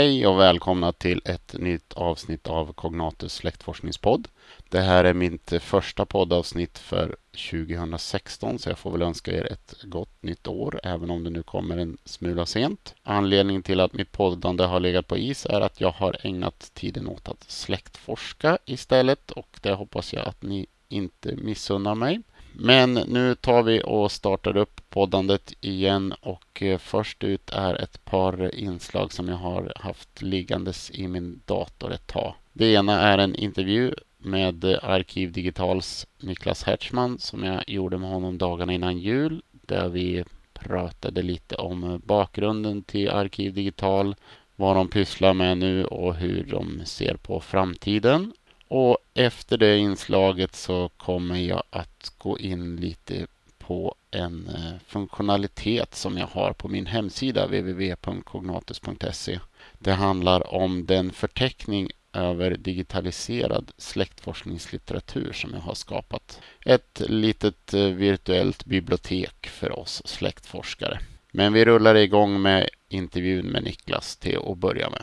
Hej 0.00 0.26
och 0.26 0.40
välkomna 0.40 0.92
till 0.92 1.22
ett 1.24 1.54
nytt 1.58 1.92
avsnitt 1.92 2.46
av 2.46 2.72
Cognatus 2.72 3.34
släktforskningspodd. 3.34 4.28
Det 4.68 4.80
här 4.80 5.04
är 5.04 5.14
mitt 5.14 5.52
första 5.60 6.06
poddavsnitt 6.06 6.78
för 6.78 7.16
2016 7.50 8.58
så 8.58 8.68
jag 8.68 8.78
får 8.78 8.90
väl 8.90 9.02
önska 9.02 9.32
er 9.32 9.52
ett 9.52 9.74
gott 9.82 10.22
nytt 10.22 10.46
år 10.46 10.80
även 10.82 11.10
om 11.10 11.24
det 11.24 11.30
nu 11.30 11.42
kommer 11.42 11.76
en 11.76 11.98
smula 12.04 12.46
sent. 12.46 12.94
Anledningen 13.02 13.62
till 13.62 13.80
att 13.80 13.92
mitt 13.92 14.12
poddande 14.12 14.64
har 14.64 14.80
legat 14.80 15.06
på 15.06 15.18
is 15.18 15.46
är 15.46 15.60
att 15.60 15.80
jag 15.80 15.92
har 15.92 16.16
ägnat 16.22 16.70
tiden 16.74 17.08
åt 17.08 17.28
att 17.28 17.50
släktforska 17.50 18.58
istället 18.64 19.30
och 19.30 19.58
det 19.62 19.72
hoppas 19.72 20.12
jag 20.12 20.28
att 20.28 20.42
ni 20.42 20.66
inte 20.88 21.36
missunnar 21.36 21.94
mig. 21.94 22.22
Men 22.52 22.94
nu 22.94 23.34
tar 23.34 23.62
vi 23.62 23.82
och 23.84 24.12
startar 24.12 24.56
upp 24.56 24.80
poddandet 24.90 25.52
igen 25.60 26.14
och 26.20 26.62
eh, 26.62 26.78
först 26.78 27.24
ut 27.24 27.50
är 27.50 27.74
ett 27.74 28.04
par 28.04 28.54
inslag 28.54 29.12
som 29.12 29.28
jag 29.28 29.36
har 29.36 29.72
haft 29.76 30.22
liggandes 30.22 30.90
i 30.90 31.08
min 31.08 31.40
dator 31.44 31.92
ett 31.92 32.06
tag. 32.06 32.34
Det 32.52 32.72
ena 32.72 33.00
är 33.00 33.18
en 33.18 33.34
intervju 33.34 33.94
med 34.18 34.64
eh, 34.64 34.78
Arkiv 34.82 35.32
Digitals 35.32 36.06
Niklas 36.20 36.62
Hertzman 36.62 37.18
som 37.18 37.44
jag 37.44 37.64
gjorde 37.66 37.98
med 37.98 38.10
honom 38.10 38.38
dagarna 38.38 38.72
innan 38.72 38.98
jul 38.98 39.42
där 39.50 39.88
vi 39.88 40.24
pratade 40.52 41.22
lite 41.22 41.54
om 41.54 42.02
bakgrunden 42.04 42.82
till 42.82 43.10
Arkiv 43.10 43.54
Digital, 43.54 44.16
vad 44.56 44.76
de 44.76 44.88
pysslar 44.88 45.34
med 45.34 45.58
nu 45.58 45.84
och 45.84 46.14
hur 46.14 46.44
de 46.44 46.80
ser 46.84 47.14
på 47.14 47.40
framtiden. 47.40 48.32
Och 48.72 48.98
efter 49.14 49.56
det 49.58 49.78
inslaget 49.78 50.56
så 50.56 50.88
kommer 50.88 51.38
jag 51.38 51.62
att 51.70 52.12
gå 52.18 52.38
in 52.38 52.76
lite 52.76 53.26
på 53.58 53.94
en 54.10 54.48
eh, 54.48 54.72
funktionalitet 54.86 55.94
som 55.94 56.18
jag 56.18 56.26
har 56.26 56.52
på 56.52 56.68
min 56.68 56.86
hemsida 56.86 57.46
www.cognatus.se. 57.46 59.38
Det 59.78 59.92
handlar 59.92 60.54
om 60.54 60.86
den 60.86 61.12
förteckning 61.12 61.90
över 62.12 62.56
digitaliserad 62.56 63.72
släktforskningslitteratur 63.76 65.32
som 65.32 65.50
jag 65.54 65.60
har 65.60 65.74
skapat. 65.74 66.40
Ett 66.66 67.02
litet 67.06 67.74
eh, 67.74 67.84
virtuellt 67.84 68.64
bibliotek 68.64 69.46
för 69.46 69.78
oss 69.78 70.02
släktforskare. 70.04 70.98
Men 71.32 71.52
vi 71.52 71.64
rullar 71.64 71.94
igång 71.94 72.42
med 72.42 72.68
intervjun 72.88 73.46
med 73.46 73.64
Niklas 73.64 74.16
till 74.16 74.38
att 74.46 74.58
börja 74.58 74.90
med. 74.90 75.02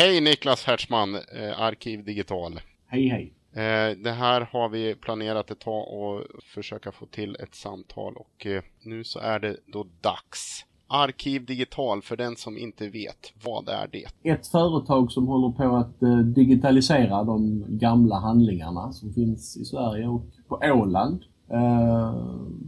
Hej 0.00 0.20
Niklas 0.20 0.64
Hertzman, 0.64 1.14
eh, 1.14 1.60
Arkiv 1.60 2.04
Digital. 2.04 2.60
Hej 2.86 3.08
hej. 3.08 3.32
Eh, 3.52 3.96
det 4.04 4.10
här 4.10 4.48
har 4.52 4.68
vi 4.68 4.94
planerat 4.94 5.50
ett 5.50 5.58
tag 5.58 5.88
och 5.88 6.24
försöka 6.54 6.92
få 6.92 7.06
till 7.06 7.36
ett 7.40 7.54
samtal 7.54 8.14
och 8.16 8.46
eh, 8.46 8.62
nu 8.84 9.04
så 9.04 9.18
är 9.18 9.38
det 9.38 9.56
då 9.66 9.86
dags. 10.00 10.64
Arkiv 10.86 11.44
Digital, 11.44 12.02
för 12.02 12.16
den 12.16 12.36
som 12.36 12.58
inte 12.58 12.88
vet, 12.88 13.32
vad 13.44 13.68
är 13.68 13.88
det? 13.92 14.30
Ett 14.30 14.46
företag 14.46 15.12
som 15.12 15.26
håller 15.26 15.50
på 15.56 15.76
att 15.76 16.02
eh, 16.02 16.18
digitalisera 16.18 17.24
de 17.24 17.64
gamla 17.68 18.18
handlingarna 18.18 18.92
som 18.92 19.12
finns 19.12 19.56
i 19.56 19.64
Sverige 19.64 20.06
och 20.06 20.24
på 20.48 20.60
Åland. 20.64 21.24
Eh, 21.50 22.14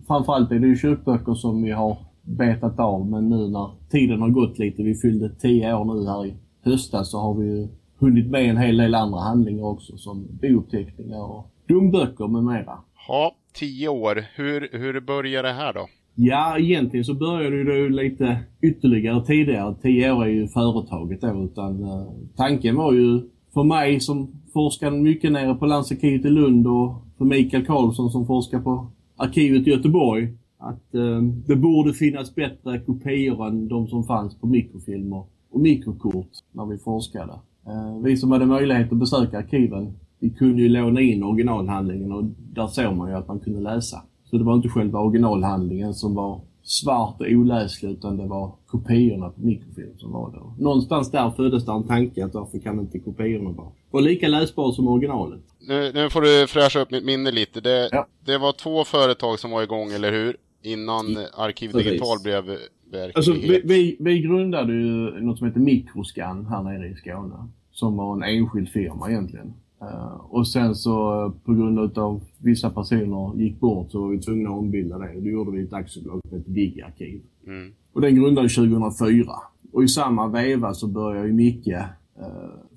framförallt 0.06 0.50
är 0.52 0.58
det 0.58 0.66
ju 0.66 0.76
kyrkböcker 0.76 1.34
som 1.34 1.62
vi 1.62 1.70
har 1.70 1.96
betat 2.22 2.78
av 2.78 3.06
men 3.06 3.28
nu 3.28 3.48
när 3.48 3.70
tiden 3.90 4.20
har 4.20 4.28
gått 4.28 4.58
lite, 4.58 4.82
vi 4.82 4.94
fyllde 4.94 5.28
10 5.28 5.74
år 5.74 5.84
nu 5.84 6.06
här 6.06 6.26
i 6.26 6.36
höstas, 6.64 7.10
så 7.10 7.18
har 7.18 7.34
vi 7.34 7.46
ju 7.46 7.68
hunnit 7.98 8.30
med 8.30 8.50
en 8.50 8.56
hel 8.56 8.76
del 8.76 8.94
andra 8.94 9.20
handlingar 9.20 9.64
också 9.64 9.96
som 9.96 10.26
bouppteckningar 10.42 11.22
och 11.22 11.50
domböcker 11.68 12.28
med 12.28 12.44
mera. 12.44 12.78
Ja, 13.08 13.36
10 13.54 13.88
år. 13.88 14.24
Hur, 14.34 14.68
hur 14.78 15.00
började 15.00 15.48
det 15.48 15.54
här 15.54 15.72
då? 15.72 15.86
Ja, 16.14 16.58
egentligen 16.58 17.04
så 17.04 17.14
började 17.14 17.64
det 17.64 17.78
ju 17.78 17.90
lite 17.90 18.38
ytterligare 18.62 19.24
tidigare. 19.24 19.74
10 19.82 20.12
år 20.12 20.24
är 20.24 20.28
ju 20.28 20.48
företaget 20.48 21.20
då, 21.20 21.44
utan 21.44 21.84
uh, 21.84 22.12
tanken 22.36 22.76
var 22.76 22.92
ju 22.92 23.20
för 23.54 23.62
mig 23.62 24.00
som 24.00 24.42
forskade 24.52 24.96
mycket 24.96 25.32
nere 25.32 25.54
på 25.54 25.66
Landsarkivet 25.66 26.26
i 26.26 26.30
Lund 26.30 26.66
och 26.66 26.94
för 27.18 27.24
Mikael 27.24 27.66
Karlsson 27.66 28.10
som 28.10 28.26
forskar 28.26 28.60
på 28.60 28.86
arkivet 29.16 29.66
i 29.66 29.70
Göteborg 29.70 30.28
att 30.58 30.94
uh, 30.94 31.22
det 31.22 31.56
borde 31.56 31.94
finnas 31.94 32.34
bättre 32.34 32.80
kopior 32.80 33.46
än 33.46 33.68
de 33.68 33.88
som 33.88 34.04
fanns 34.04 34.40
på 34.40 34.46
mikrofilmer 34.46 35.24
och 35.52 35.60
mikrokort 35.60 36.30
när 36.52 36.66
vi 36.66 36.78
forskade. 36.78 37.32
Uh, 37.66 38.02
vi 38.04 38.16
som 38.16 38.30
hade 38.30 38.46
möjlighet 38.46 38.92
att 38.92 38.98
besöka 38.98 39.38
arkiven, 39.38 39.98
vi 40.18 40.30
kunde 40.30 40.62
ju 40.62 40.68
låna 40.68 41.00
in 41.00 41.22
originalhandlingen 41.22 42.12
och 42.12 42.24
där 42.38 42.66
såg 42.66 42.96
man 42.96 43.10
ju 43.10 43.16
att 43.16 43.28
man 43.28 43.40
kunde 43.40 43.60
läsa. 43.60 44.02
Så 44.24 44.38
det 44.38 44.44
var 44.44 44.54
inte 44.54 44.68
själva 44.68 44.98
originalhandlingen 44.98 45.94
som 45.94 46.14
var 46.14 46.40
svart 46.62 47.20
och 47.20 47.26
oläslig 47.30 47.90
utan 47.90 48.16
det 48.16 48.26
var 48.26 48.52
kopiorna 48.66 49.30
på 49.30 49.40
mikrofilm 49.40 49.98
som 49.98 50.12
var 50.12 50.30
det. 50.30 50.62
Någonstans 50.62 51.10
där 51.10 51.30
föddes 51.30 51.64
det 51.64 51.72
en 51.72 51.86
tanke 51.86 52.24
att 52.24 52.34
varför 52.34 52.58
kan 52.58 52.80
inte 52.80 52.98
kopiorna 52.98 53.50
vara, 53.50 53.68
vara 53.90 54.02
lika 54.02 54.28
läsbara 54.28 54.72
som 54.72 54.88
originalet? 54.88 55.40
Nu, 55.68 55.92
nu, 55.94 56.10
får 56.10 56.20
du 56.20 56.46
fräscha 56.46 56.80
upp 56.80 56.90
mitt 56.90 57.04
minne 57.04 57.30
lite. 57.30 57.60
Det, 57.60 57.88
ja. 57.92 58.06
det 58.24 58.38
var 58.38 58.52
två 58.52 58.84
företag 58.84 59.38
som 59.38 59.50
var 59.50 59.62
igång, 59.62 59.92
eller 59.92 60.12
hur? 60.12 60.36
Innan 60.62 61.18
Arkiv 61.34 61.72
Digital 61.72 62.18
blev 62.22 62.58
verklighet. 62.92 63.16
Alltså, 63.16 63.32
vi, 63.32 63.62
vi, 63.64 63.96
vi 64.00 64.20
grundade 64.20 64.72
ju 64.72 65.20
något 65.20 65.38
som 65.38 65.46
heter 65.46 65.60
Mikroscan 65.60 66.46
här 66.46 66.62
nere 66.62 66.88
i 66.88 66.94
Skåne. 66.94 67.48
Som 67.70 67.96
var 67.96 68.16
en 68.16 68.22
enskild 68.22 68.68
firma 68.68 69.10
egentligen. 69.10 69.52
Uh, 69.82 70.20
och 70.30 70.48
sen 70.48 70.74
så 70.74 71.24
uh, 71.24 71.32
på 71.44 71.54
grund 71.54 71.78
utav 71.78 72.20
vissa 72.38 72.70
personer 72.70 73.36
gick 73.36 73.60
bort 73.60 73.90
så 73.90 74.00
var 74.00 74.08
vi 74.08 74.18
tvungna 74.20 74.50
att 74.50 74.56
ombilda 74.56 74.98
det. 74.98 75.20
Då 75.20 75.28
gjorde 75.28 75.50
vi 75.50 75.62
ett 75.62 75.72
aktiebolag 75.72 76.20
som 76.28 76.38
heter 76.38 76.50
Digarkiv. 76.50 77.22
Mm. 77.46 77.72
Och 77.92 78.00
den 78.00 78.14
grundades 78.14 78.54
2004. 78.54 79.32
Och 79.72 79.84
i 79.84 79.88
samma 79.88 80.28
veva 80.28 80.74
så 80.74 80.86
började 80.86 81.26
ju 81.26 81.32
Micke 81.32 81.68
uh, 81.68 81.84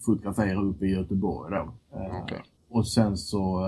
fotografera 0.05 0.61
uppe 0.61 0.85
i 0.85 0.91
Göteborg 0.91 1.55
då. 1.55 1.73
Okay. 2.23 2.39
Och 2.69 2.87
sen 2.87 3.17
så 3.17 3.67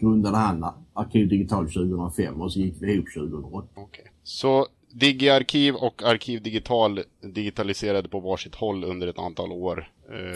grundade 0.00 0.36
han 0.36 0.66
Arkiv 0.92 1.28
Digital 1.28 1.64
2005 1.64 2.40
och 2.40 2.52
så 2.52 2.60
gick 2.60 2.82
vi 2.82 2.92
ihop 2.92 3.06
2008. 3.14 3.80
Okay. 3.80 4.04
Så 4.22 4.66
Digiarkiv 4.98 5.74
och 5.74 6.02
Arkiv 6.02 6.42
Digital 6.42 7.00
digitaliserade 7.20 8.08
på 8.08 8.20
varsitt 8.20 8.54
håll 8.54 8.84
under 8.84 9.06
ett 9.06 9.18
antal 9.18 9.52
år. 9.52 9.90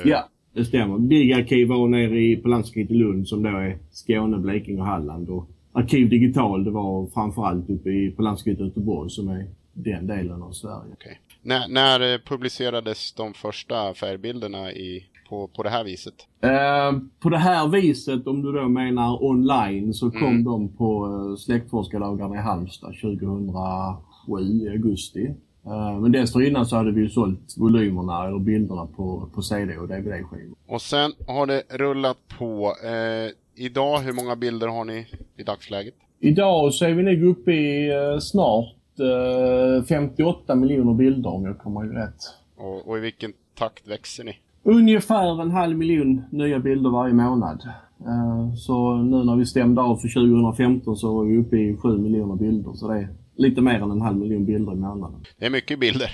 Ja, 0.04 0.28
det 0.52 0.64
stämmer. 0.64 0.98
Big 0.98 1.32
Arkiv 1.32 1.68
var 1.68 1.88
nere 1.88 2.20
i, 2.20 2.36
på 2.36 2.48
landsarkivet 2.48 2.90
i 2.90 2.94
Lund 2.94 3.28
som 3.28 3.42
då 3.42 3.48
är 3.48 3.78
Skåne, 3.90 4.38
Blekinge 4.38 4.80
och 4.80 4.86
Halland. 4.86 5.28
Och 5.28 5.48
Arkiv 5.72 6.08
Digital 6.08 6.64
det 6.64 6.70
var 6.70 7.06
framförallt 7.06 7.70
uppe 7.70 7.90
i, 7.90 8.10
på 8.10 8.22
landsarkivet 8.22 8.60
i 8.60 8.64
Göteborg 8.64 9.10
som 9.10 9.28
är 9.28 9.46
den 9.72 10.06
delen 10.06 10.42
av 10.42 10.52
Sverige. 10.52 10.92
Okay. 10.92 11.14
När, 11.42 11.68
när 11.68 12.18
publicerades 12.18 13.12
de 13.12 13.34
första 13.34 13.94
färgbilderna 13.94 14.72
i, 14.72 15.04
på, 15.28 15.48
på 15.48 15.62
det 15.62 15.70
här 15.70 15.84
viset? 15.84 16.14
Eh, 16.40 17.00
på 17.20 17.28
det 17.28 17.38
här 17.38 17.68
viset, 17.68 18.26
om 18.26 18.42
du 18.42 18.52
då 18.52 18.68
menar 18.68 19.24
online, 19.24 19.94
så 19.94 20.10
kom 20.10 20.22
mm. 20.22 20.44
de 20.44 20.68
på 20.68 21.06
uh, 21.06 21.36
släktforskardagarna 21.36 22.34
i 22.34 22.38
Halmstad 22.38 22.94
2007 23.00 24.11
i 24.28 24.68
augusti. 24.68 25.34
Eh, 25.66 26.00
men 26.00 26.12
dessförinnan 26.12 26.66
så 26.66 26.76
hade 26.76 26.92
vi 26.92 27.00
ju 27.00 27.08
sålt 27.08 27.54
volymerna 27.58 28.26
eller 28.26 28.38
bilderna 28.38 28.86
på, 28.86 29.28
på 29.34 29.42
CD 29.42 29.76
och 29.76 29.88
DVD-skivor. 29.88 30.56
Och 30.66 30.82
sen 30.82 31.12
har 31.26 31.46
det 31.46 31.62
rullat 31.70 32.18
på. 32.38 32.74
Eh, 32.84 33.30
idag, 33.54 33.98
hur 33.98 34.12
många 34.12 34.36
bilder 34.36 34.68
har 34.68 34.84
ni 34.84 35.06
i 35.36 35.42
dagsläget? 35.42 35.94
Idag 36.20 36.74
så 36.74 36.84
är 36.84 36.92
vi 36.92 37.02
nog 37.02 37.22
uppe 37.22 37.52
i 37.52 37.90
eh, 37.90 38.18
snart 38.18 38.74
eh, 38.98 39.84
58 39.84 40.54
miljoner 40.54 40.94
bilder 40.94 41.30
om 41.30 41.44
jag 41.44 41.58
kommer 41.58 41.84
ihåg 41.84 41.96
rätt. 41.96 42.20
Och, 42.56 42.88
och, 42.88 42.98
i 42.98 43.00
vilken 43.00 43.32
takt 43.58 43.88
växer 43.88 44.24
ni? 44.24 44.38
Ungefär 44.62 45.42
en 45.42 45.50
halv 45.50 45.76
miljon 45.76 46.22
nya 46.30 46.58
bilder 46.58 46.90
varje 46.90 47.14
månad. 47.14 47.62
Eh, 48.00 48.54
så 48.54 48.96
nu 48.96 49.24
när 49.24 49.36
vi 49.36 49.46
stämde 49.46 49.80
av 49.80 49.96
för 49.96 50.08
2015 50.08 50.96
så 50.96 51.14
var 51.14 51.24
vi 51.24 51.38
uppe 51.38 51.56
i 51.56 51.76
7 51.76 51.98
miljoner 51.98 52.36
bilder. 52.36 52.72
Så 52.74 52.88
det 52.88 53.08
lite 53.36 53.60
mer 53.60 53.74
än 53.74 53.90
en 53.90 54.00
halv 54.00 54.16
miljon 54.16 54.44
bilder 54.44 54.72
i 54.72 54.76
månaden. 54.76 55.20
Det 55.38 55.46
är 55.46 55.50
mycket 55.50 55.80
bilder. 55.80 56.10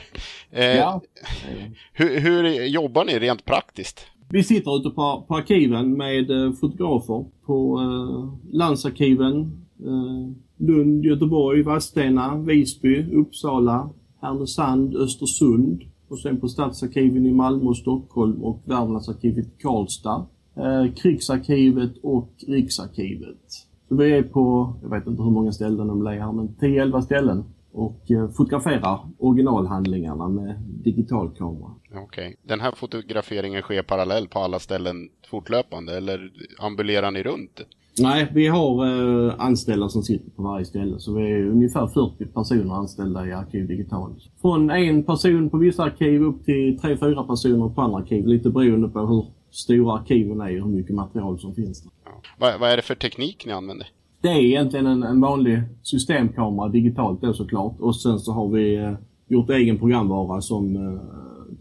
Eh, 0.51 0.65
ja. 0.65 1.03
hur, 1.93 2.21
hur, 2.21 2.65
jobbar 2.67 3.05
ni 3.05 3.19
rent 3.19 3.45
praktiskt? 3.45 4.07
Vi 4.29 4.43
sitter 4.43 4.77
ute 4.77 4.91
på, 4.91 5.25
på 5.29 5.37
arkiven 5.37 5.93
med 5.97 6.31
eh, 6.31 6.53
fotografer 6.53 7.25
på 7.47 7.81
eh, 7.81 8.55
landsarkiven, 8.55 9.41
eh, 9.85 10.35
Lund, 10.57 11.05
Göteborg, 11.05 11.63
Vadstena, 11.63 12.37
Visby, 12.37 13.13
Uppsala, 13.13 13.91
Härnösand, 14.21 14.97
Östersund 14.97 15.83
och 16.09 16.19
sen 16.19 16.41
på 16.41 16.49
stadsarkiven 16.49 17.27
i 17.27 17.33
Malmö 17.33 17.65
och 17.65 17.77
Stockholm 17.77 18.45
och 18.45 18.63
Värmlandsarkivet 18.65 19.47
i 19.47 19.51
Karlstad, 19.63 20.27
eh, 20.57 20.95
Krigsarkivet 20.95 21.93
och 22.03 22.33
Riksarkivet. 22.47 23.68
Så 23.89 23.95
vi 23.97 24.13
är 24.13 24.23
på, 24.23 24.75
jag 24.83 24.91
vet 24.91 25.07
inte 25.07 25.23
hur 25.23 25.31
många 25.31 25.53
ställen 25.53 25.89
de 25.89 26.07
är 26.07 26.21
här, 26.21 26.33
men 26.33 26.49
10-11 26.49 27.01
ställen 27.01 27.45
och 27.73 28.11
eh, 28.11 28.29
fotograferar 28.31 29.01
originalhandlingarna 29.19 30.29
med 30.29 30.61
digital 30.85 31.31
kamera. 31.31 31.71
Okej. 31.91 32.03
Okay. 32.05 32.35
Den 32.43 32.61
här 32.61 32.73
fotograferingen 32.77 33.63
sker 33.63 33.83
parallellt 33.83 34.31
på 34.31 34.39
alla 34.39 34.59
ställen 34.59 35.09
fortlöpande 35.31 35.97
eller 35.97 36.33
ambulerar 36.59 37.11
ni 37.11 37.23
runt? 37.23 37.61
Nej, 38.01 38.29
vi 38.35 38.47
har 38.47 38.87
eh, 38.87 39.35
anställda 39.39 39.89
som 39.89 40.03
sitter 40.03 40.31
på 40.31 40.43
varje 40.43 40.65
ställe. 40.65 40.99
Så 40.99 41.15
vi 41.15 41.33
är 41.33 41.47
ungefär 41.47 41.87
40 41.87 42.27
personer 42.27 42.75
anställda 42.75 43.27
i 43.27 43.33
Arkiv 43.33 43.69
Digital. 43.69 44.15
Från 44.41 44.71
en 44.71 45.03
person 45.03 45.51
på 45.51 45.59
vissa 45.59 45.83
arkiv 45.83 46.23
upp 46.23 46.45
till 46.45 46.79
tre, 46.79 46.97
fyra 46.97 47.23
personer 47.25 47.69
på 47.69 47.81
andra 47.83 47.99
arkiv. 47.99 48.27
Lite 48.27 48.51
beroende 48.51 48.89
på 48.89 49.01
hur 49.01 49.27
stora 49.51 49.99
arkiven 49.99 50.41
är 50.41 50.63
och 50.63 50.69
hur 50.69 50.77
mycket 50.77 50.95
material 50.95 51.39
som 51.39 51.55
finns 51.55 51.83
där. 51.83 51.93
Ja. 52.05 52.11
Vad, 52.39 52.61
vad 52.61 52.71
är 52.71 52.77
det 52.77 52.83
för 52.83 52.95
teknik 52.95 53.47
ni 53.47 53.53
använder? 53.53 53.87
Det 54.21 54.29
är 54.29 54.41
egentligen 54.41 54.87
en, 54.87 55.03
en 55.03 55.21
vanlig 55.21 55.63
systemkamera 55.83 56.69
digitalt 56.69 57.21
då 57.21 57.33
såklart. 57.33 57.81
Och 57.81 57.97
sen 57.97 58.19
så 58.19 58.33
har 58.33 58.49
vi 58.49 58.77
eh, 58.77 58.93
gjort 59.29 59.51
egen 59.51 59.79
programvara 59.79 60.41
som 60.41 60.77
eh, 60.77 61.01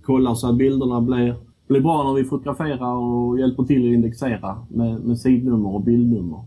kollar 0.03 0.35
så 0.35 0.49
att 0.49 0.57
bilderna 0.57 1.01
blir, 1.01 1.35
blir 1.67 1.81
bra 1.81 2.03
när 2.03 2.13
vi 2.13 2.23
fotograferar 2.23 2.95
och 2.95 3.39
hjälper 3.39 3.63
till 3.63 3.87
att 3.87 3.93
indexera 3.93 4.65
med, 4.69 4.99
med 4.99 5.19
sidnummer 5.19 5.75
och 5.75 5.81
bildnummer. 5.81 6.39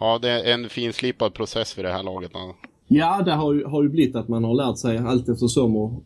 Ja, 0.00 0.18
det 0.22 0.30
är 0.30 0.54
en 0.54 0.68
finslipad 0.68 1.34
process 1.34 1.74
för 1.74 1.82
det 1.82 1.92
här 1.92 2.02
laget. 2.02 2.32
Ja, 2.88 3.22
det 3.24 3.32
har 3.32 3.52
ju, 3.52 3.64
har 3.64 3.82
ju 3.82 3.88
blivit 3.88 4.16
att 4.16 4.28
man 4.28 4.44
har 4.44 4.54
lärt 4.54 4.78
sig 4.78 4.98
allt 4.98 5.28
eftersom 5.28 5.76
och 5.76 6.02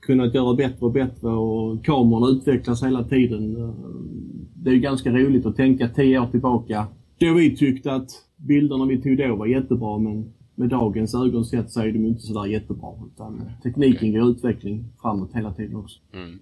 kunnat 0.00 0.34
göra 0.34 0.54
bättre 0.54 0.86
och 0.86 0.92
bättre 0.92 1.28
och 1.28 1.84
kamerorna 1.84 2.28
utvecklas 2.28 2.82
hela 2.82 3.04
tiden. 3.04 3.74
Det 4.64 4.70
är 4.70 4.76
ganska 4.76 5.10
roligt 5.10 5.46
att 5.46 5.56
tänka 5.56 5.88
tio 5.88 6.18
år 6.18 6.26
tillbaka 6.26 6.86
då 7.18 7.34
vi 7.34 7.56
tyckte 7.56 7.92
att 7.92 8.10
bilderna 8.36 8.86
vi 8.86 9.02
tog 9.02 9.18
då 9.18 9.36
var 9.36 9.46
jättebra 9.46 9.98
men 9.98 10.32
med 10.54 10.68
dagens 10.68 11.14
ögonsätt 11.14 11.70
så 11.70 11.80
är 11.80 11.92
de 11.92 12.06
inte 12.06 12.20
sådär 12.20 12.46
jättebra. 12.46 12.92
Utan 13.14 13.50
tekniken 13.62 14.12
går 14.12 14.30
utveckling 14.30 14.84
framåt 15.02 15.30
hela 15.34 15.54
tiden 15.54 15.76
också. 15.76 16.00
Mm. 16.14 16.38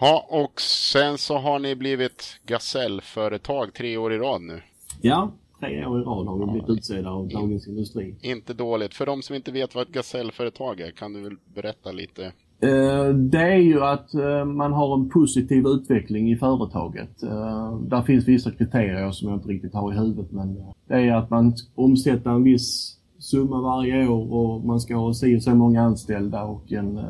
Ja, 0.00 0.26
och 0.30 0.60
sen 0.60 1.18
så 1.18 1.38
har 1.38 1.58
ni 1.58 1.76
blivit 1.76 2.40
Gasellföretag 2.46 3.74
tre 3.74 3.96
år 3.96 4.12
i 4.12 4.18
rad 4.18 4.42
nu. 4.42 4.62
Ja, 5.00 5.32
tre 5.60 5.86
år 5.86 6.00
i 6.00 6.04
rad 6.04 6.26
har 6.26 6.38
vi 6.38 6.52
blivit 6.52 6.70
utsedda 6.70 7.10
av 7.10 7.28
Dagens 7.28 7.68
Industri. 7.68 8.14
Inte 8.22 8.54
dåligt. 8.54 8.94
För 8.94 9.06
de 9.06 9.22
som 9.22 9.36
inte 9.36 9.52
vet 9.52 9.74
vad 9.74 9.88
ett 9.88 9.94
Gasellföretag 9.94 10.80
är, 10.80 10.90
kan 10.90 11.12
du 11.12 11.20
väl 11.20 11.36
berätta 11.54 11.92
lite? 11.92 12.32
Eh, 12.62 13.14
det 13.14 13.42
är 13.42 13.56
ju 13.56 13.82
att 13.82 14.14
eh, 14.14 14.44
man 14.44 14.72
har 14.72 14.94
en 14.94 15.08
positiv 15.08 15.66
utveckling 15.66 16.32
i 16.32 16.36
företaget. 16.36 17.22
Eh, 17.22 17.78
där 17.80 18.02
finns 18.02 18.28
vissa 18.28 18.50
kriterier 18.50 19.10
som 19.10 19.28
jag 19.28 19.38
inte 19.38 19.48
riktigt 19.48 19.74
har 19.74 19.92
i 19.92 19.96
huvudet 19.96 20.32
men 20.32 20.54
det 20.88 20.94
är 20.94 21.14
att 21.14 21.30
man 21.30 21.54
omsätter 21.74 22.30
en 22.30 22.42
viss 22.42 22.96
summa 23.18 23.60
varje 23.60 24.08
år 24.08 24.32
och 24.32 24.64
man 24.64 24.80
ska 24.80 24.96
ha 24.96 25.14
si 25.14 25.36
och 25.36 25.42
så 25.42 25.54
många 25.54 25.82
anställda 25.82 26.42
och 26.42 26.72
en 26.72 27.00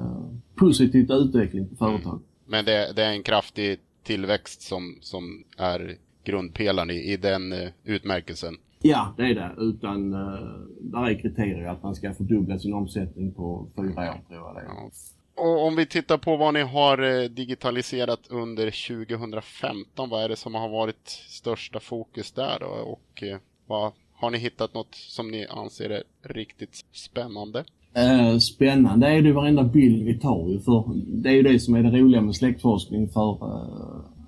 positiv 0.55 1.13
utveckling 1.13 1.69
på 1.69 1.77
företaget. 1.77 2.23
Men 2.47 2.65
det, 2.65 2.93
det, 2.97 3.05
är 3.05 3.13
en 3.13 3.23
kraftig 3.23 3.79
tillväxt 4.03 4.63
som, 4.63 4.99
som 5.01 5.45
är 5.59 5.97
grundpelaren 6.25 6.91
i, 6.91 7.13
i 7.13 7.17
den 7.17 7.55
utmärkelsen? 7.85 8.55
Ja, 8.83 9.15
det 9.17 9.23
är 9.23 9.35
det. 9.35 9.51
Utan 9.59 10.15
uh, 10.15 10.61
där 10.81 11.11
är 11.11 11.21
kriterier 11.21 11.69
att 11.69 11.83
man 11.83 11.95
ska 11.95 12.15
fördubbla 12.15 12.59
sin 12.59 12.75
omsättning 12.75 13.33
på 13.33 13.67
fyra 13.77 13.89
år 13.89 14.21
tror 14.29 14.47
jag 14.47 14.55
det 14.55 14.61
är. 14.61 15.20
Och 15.35 15.67
om 15.67 15.77
vi 15.77 15.87
tittar 15.87 16.19
på 16.19 16.37
vad 16.37 16.55
ni 16.55 16.63
har 16.63 17.23
eh, 17.23 17.29
digitaliserat 17.29 18.21
under 18.29 18.89
2015, 18.89 20.09
vad 20.11 20.25
är 20.25 20.29
det 20.29 20.37
som 20.37 20.55
har 20.55 20.69
varit 20.69 21.09
största 21.29 21.81
fokus 21.81 22.33
där 22.33 22.59
då? 22.61 22.67
Och 22.67 23.23
eh, 23.23 23.39
vad, 23.67 23.93
har 24.15 24.31
ni 24.31 24.39
hittat 24.39 24.75
något 24.75 24.95
som 24.95 25.31
ni 25.31 25.47
anser 25.47 25.91
är 25.91 26.03
riktigt 26.23 26.85
spännande? 26.93 27.65
Eh, 27.95 28.39
spännande 28.39 29.09
är 29.09 29.23
det 29.23 29.33
varenda 29.33 29.65
bild 29.65 30.05
vi 30.05 30.19
tar 30.19 30.49
ju 30.49 30.61
för 30.61 30.85
det 30.95 31.29
är 31.29 31.35
ju 31.35 31.43
det 31.43 31.61
som 31.61 31.75
är 31.75 31.83
det 31.83 31.99
roliga 31.99 32.21
med 32.21 32.37
släktforskning 32.37 33.09
för 33.09 33.39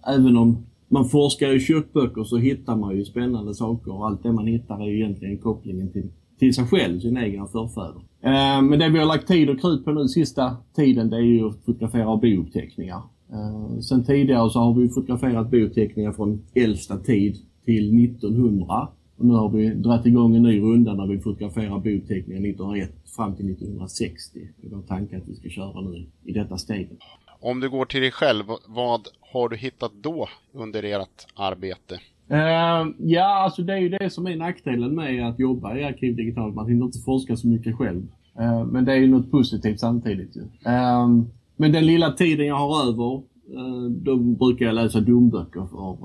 även 0.07 0.37
om 0.37 0.67
man 0.89 1.09
forskar 1.09 1.57
i 1.57 1.61
köttböcker 1.61 2.25
så 2.25 2.37
hittar 2.37 2.77
man 2.77 2.97
ju 2.97 3.05
spännande 3.05 3.55
saker 3.55 3.93
och 3.93 4.07
allt 4.07 4.23
det 4.23 4.33
man 4.33 4.47
hittar 4.47 4.83
är 4.83 4.87
ju 4.87 4.97
egentligen 4.97 5.39
kopplingen 5.39 5.93
till 5.93 6.09
till 6.43 6.55
sig 6.55 6.65
själv, 6.65 7.01
sina 7.01 7.27
egna 7.27 7.47
förfäder. 7.47 8.03
Eh, 8.21 8.63
men 8.63 8.79
det 8.79 8.89
vi 8.89 8.99
har 8.99 9.07
lagt 9.07 9.29
tid 9.29 9.51
och 9.51 9.61
krut 9.61 9.85
på 9.85 9.93
nu 9.93 10.09
sista 10.09 10.57
tiden 10.77 11.11
det 11.11 11.17
är 11.17 11.21
ju 11.21 11.49
att 11.49 11.65
fotografera 11.65 12.17
bouppteckningar. 12.17 13.03
Eh, 13.33 13.79
sen 13.81 14.05
tidigare 14.05 14.51
så 14.51 14.59
har 14.59 14.75
vi 14.75 14.89
fotograferat 14.89 15.51
bouppteckningar 15.51 16.13
från 16.13 16.47
äldsta 16.55 16.97
tid 16.99 17.37
till 17.65 18.05
1900. 18.05 18.89
Och 19.17 19.25
nu 19.25 19.35
har 19.35 19.49
vi 19.49 19.69
dragit 19.75 20.07
igång 20.07 20.37
en 20.37 20.43
ny 20.43 20.61
runda 20.61 20.95
där 20.95 21.07
vi 21.07 21.21
fotograferar 21.21 21.79
bouppteckningar 21.79 22.41
1901 22.41 22.91
fram 23.17 23.37
till 23.37 23.51
1960. 23.53 24.41
Det 24.57 24.67
är 24.67 24.71
vår 24.71 24.83
tanke 24.83 25.17
att 25.17 25.29
vi 25.29 25.35
ska 25.35 25.49
köra 25.49 25.81
nu 25.81 26.07
i 26.25 26.33
detta 26.33 26.59
steget. 26.59 26.99
Om 27.41 27.61
du 27.61 27.71
går 27.71 27.85
till 27.85 28.01
dig 28.01 28.11
själv, 28.11 28.45
vad 28.67 29.09
har 29.33 29.49
du 29.49 29.57
hittat 29.57 29.93
då 30.03 30.29
under 30.53 30.83
ert 30.83 31.27
arbete? 31.35 32.01
Uh, 32.31 32.95
ja, 32.99 33.45
alltså 33.45 33.63
det 33.63 33.73
är 33.73 33.79
ju 33.79 33.89
det 33.89 34.11
som 34.11 34.27
är 34.27 34.37
nackdelen 34.37 34.95
med 34.95 35.29
att 35.29 35.39
jobba 35.39 35.77
i 35.77 35.85
Arkiv 35.85 36.17
Digitalt. 36.17 36.55
Man 36.55 36.69
hinner 36.69 36.87
inte 36.87 36.99
forska 36.99 37.37
så 37.37 37.49
mycket 37.49 37.77
själv. 37.77 38.03
Uh, 38.41 38.65
men 38.65 38.85
det 38.85 38.93
är 38.93 38.97
ju 38.97 39.09
något 39.09 39.31
positivt 39.31 39.81
samtidigt 39.81 40.37
ju. 40.37 40.41
Uh, 40.41 41.23
men 41.57 41.73
den 41.73 41.87
lilla 41.87 42.13
tiden 42.13 42.47
jag 42.47 42.57
har 42.57 42.89
över, 42.89 43.23
då 43.89 44.17
brukar 44.17 44.67
jag 44.67 44.75
läsa 44.75 45.01
domböcker 45.01 45.67
för 45.67 45.97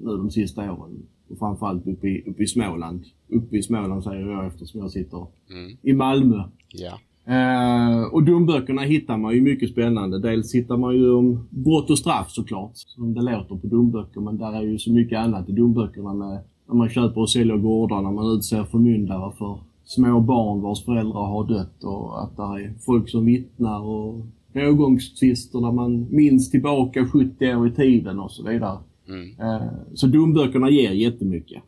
nu 0.00 0.16
de 0.16 0.30
sista 0.30 0.72
åren. 0.72 1.02
Och 1.28 1.38
framförallt 1.38 1.86
uppe 1.86 2.08
i, 2.08 2.22
uppe 2.26 2.42
i 2.42 2.46
Småland. 2.46 3.04
Uppe 3.28 3.56
i 3.56 3.62
Småland 3.62 4.04
säger 4.04 4.26
jag 4.26 4.46
eftersom 4.46 4.80
jag 4.80 4.90
sitter 4.90 5.26
mm. 5.50 5.76
i 5.82 5.92
Malmö. 5.92 6.42
Ja. 6.68 6.98
Uh, 7.28 8.14
och 8.14 8.22
domböckerna 8.22 8.82
hittar 8.82 9.16
man 9.16 9.34
ju 9.34 9.40
mycket 9.40 9.70
spännande. 9.70 10.18
Dels 10.18 10.54
hittar 10.54 10.76
man 10.76 10.94
ju 10.94 11.10
om 11.10 11.48
brott 11.50 11.90
och 11.90 11.98
straff 11.98 12.30
såklart, 12.30 12.72
som 12.74 13.14
det 13.14 13.22
låter 13.22 13.56
på 13.56 13.66
domböcker. 13.66 14.20
Men 14.20 14.38
där 14.38 14.52
är 14.52 14.62
ju 14.62 14.78
så 14.78 14.92
mycket 14.92 15.18
annat 15.18 15.48
i 15.48 15.52
domböckerna 15.52 16.14
med 16.14 16.40
när 16.68 16.74
man 16.74 16.88
köper 16.88 17.20
och 17.20 17.30
säljer 17.30 17.56
gårdar, 17.56 18.02
när 18.02 18.10
man 18.10 18.36
utser 18.36 18.64
förmyndare 18.64 19.32
för 19.38 19.58
små 19.84 20.20
barn 20.20 20.60
vars 20.60 20.84
föräldrar 20.84 21.26
har 21.26 21.44
dött 21.44 21.84
och 21.84 22.22
att 22.22 22.36
det 22.36 22.42
är 22.42 22.74
folk 22.84 23.08
som 23.08 23.24
vittnar 23.24 23.80
och 23.80 24.26
rågångstvister 24.52 25.60
där 25.60 25.72
man 25.72 26.06
minns 26.10 26.50
tillbaka 26.50 27.06
70 27.06 27.54
år 27.54 27.68
i 27.68 27.70
tiden 27.70 28.20
och 28.20 28.30
så 28.30 28.42
vidare. 28.42 28.78
Mm. 29.08 29.40
Uh, 29.40 29.68
så 29.94 30.06
domböckerna 30.06 30.70
ger 30.70 30.92
jättemycket. 30.92 31.62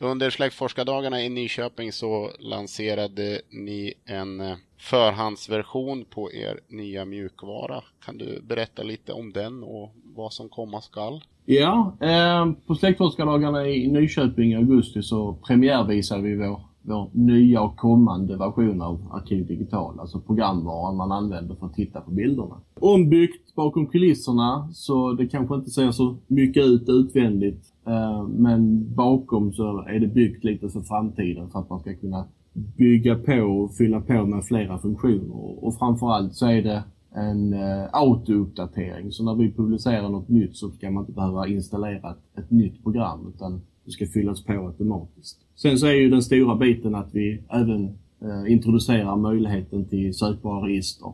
Under 0.00 0.30
släktforskardagarna 0.30 1.22
i 1.22 1.28
Nyköping 1.28 1.92
så 1.92 2.30
lanserade 2.38 3.40
ni 3.50 3.94
en 4.04 4.40
eh, 4.40 4.56
förhandsversion 4.78 6.04
på 6.10 6.32
er 6.32 6.60
nya 6.68 7.04
mjukvara. 7.04 7.82
Kan 8.04 8.18
du 8.18 8.42
berätta 8.48 8.82
lite 8.82 9.12
om 9.12 9.32
den 9.32 9.62
och 9.62 9.94
vad 10.16 10.32
som 10.32 10.48
komma 10.48 10.80
skall? 10.80 11.24
Ja, 11.44 11.96
eh, 12.00 12.52
på 12.66 12.74
släktforskardagarna 12.74 13.68
i 13.68 13.86
Nyköping 13.86 14.52
i 14.52 14.56
augusti 14.56 15.02
så 15.02 15.32
premiärvisade 15.46 16.22
vi 16.22 16.36
vår, 16.36 16.60
vår 16.82 17.10
nya 17.12 17.60
och 17.60 17.76
kommande 17.76 18.36
version 18.36 18.82
av 18.82 19.12
Arkiv 19.12 19.46
Digital, 19.46 20.00
alltså 20.00 20.20
programvaran 20.20 20.96
man 20.96 21.12
använder 21.12 21.54
för 21.54 21.66
att 21.66 21.74
titta 21.74 22.00
på 22.00 22.10
bilderna. 22.10 22.60
Ombyggt 22.74 23.54
bakom 23.54 23.86
kulisserna 23.86 24.68
så 24.72 25.12
det 25.12 25.26
kanske 25.26 25.54
inte 25.54 25.70
ser 25.70 25.90
så 25.90 26.16
mycket 26.26 26.64
ut 26.64 26.88
utvändigt 26.88 27.73
Eh, 27.86 28.28
men 28.28 28.94
bakom 28.94 29.52
så 29.52 29.84
är 29.88 30.00
det 30.00 30.06
byggt 30.06 30.44
lite 30.44 30.68
för 30.68 30.80
framtiden 30.80 31.50
för 31.50 31.58
att 31.58 31.70
man 31.70 31.80
ska 31.80 31.94
kunna 31.94 32.24
bygga 32.52 33.14
på 33.14 33.42
och 33.42 33.74
fylla 33.74 34.00
på 34.00 34.26
med 34.26 34.44
flera 34.44 34.78
funktioner. 34.78 35.64
Och 35.64 35.78
framförallt 35.78 36.34
så 36.34 36.46
är 36.46 36.62
det 36.62 36.82
en 37.14 37.52
eh, 37.52 37.84
autouppdatering. 37.92 39.12
Så 39.12 39.24
när 39.24 39.34
vi 39.34 39.52
publicerar 39.52 40.08
något 40.08 40.28
nytt 40.28 40.56
så 40.56 40.70
ska 40.70 40.90
man 40.90 41.02
inte 41.02 41.12
behöva 41.12 41.48
installera 41.48 42.10
ett, 42.10 42.38
ett 42.38 42.50
nytt 42.50 42.82
program 42.82 43.32
utan 43.34 43.60
det 43.84 43.90
ska 43.90 44.06
fyllas 44.06 44.44
på 44.44 44.52
automatiskt. 44.52 45.40
Sen 45.54 45.78
så 45.78 45.86
är 45.86 45.92
ju 45.92 46.10
den 46.10 46.22
stora 46.22 46.56
biten 46.56 46.94
att 46.94 47.14
vi 47.14 47.42
även 47.48 47.84
eh, 48.20 48.52
introducerar 48.52 49.16
möjligheten 49.16 49.84
till 49.84 50.14
sökbara 50.14 50.66
register 50.66 51.12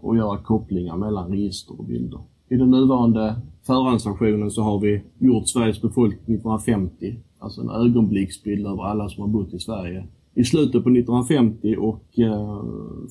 och 0.00 0.16
göra 0.16 0.38
kopplingar 0.38 0.96
mellan 0.96 1.30
register 1.30 1.78
och 1.80 1.84
bilder. 1.84 2.20
I 2.48 2.56
den 2.56 2.70
nuvarande 2.70 3.34
förhandsversionen 3.66 4.50
så 4.50 4.62
har 4.62 4.78
vi 4.78 5.02
gjort 5.18 5.48
Sveriges 5.48 5.82
befolkning 5.82 6.36
1950, 6.36 7.16
alltså 7.38 7.60
en 7.60 7.70
ögonblicksbild 7.70 8.66
över 8.66 8.82
alla 8.82 9.08
som 9.08 9.20
har 9.20 9.28
bott 9.28 9.54
i 9.54 9.58
Sverige 9.58 10.06
i 10.34 10.44
slutet 10.44 10.72
på 10.72 10.90
1950 10.90 11.76
och 11.78 12.18
eh, 12.18 12.64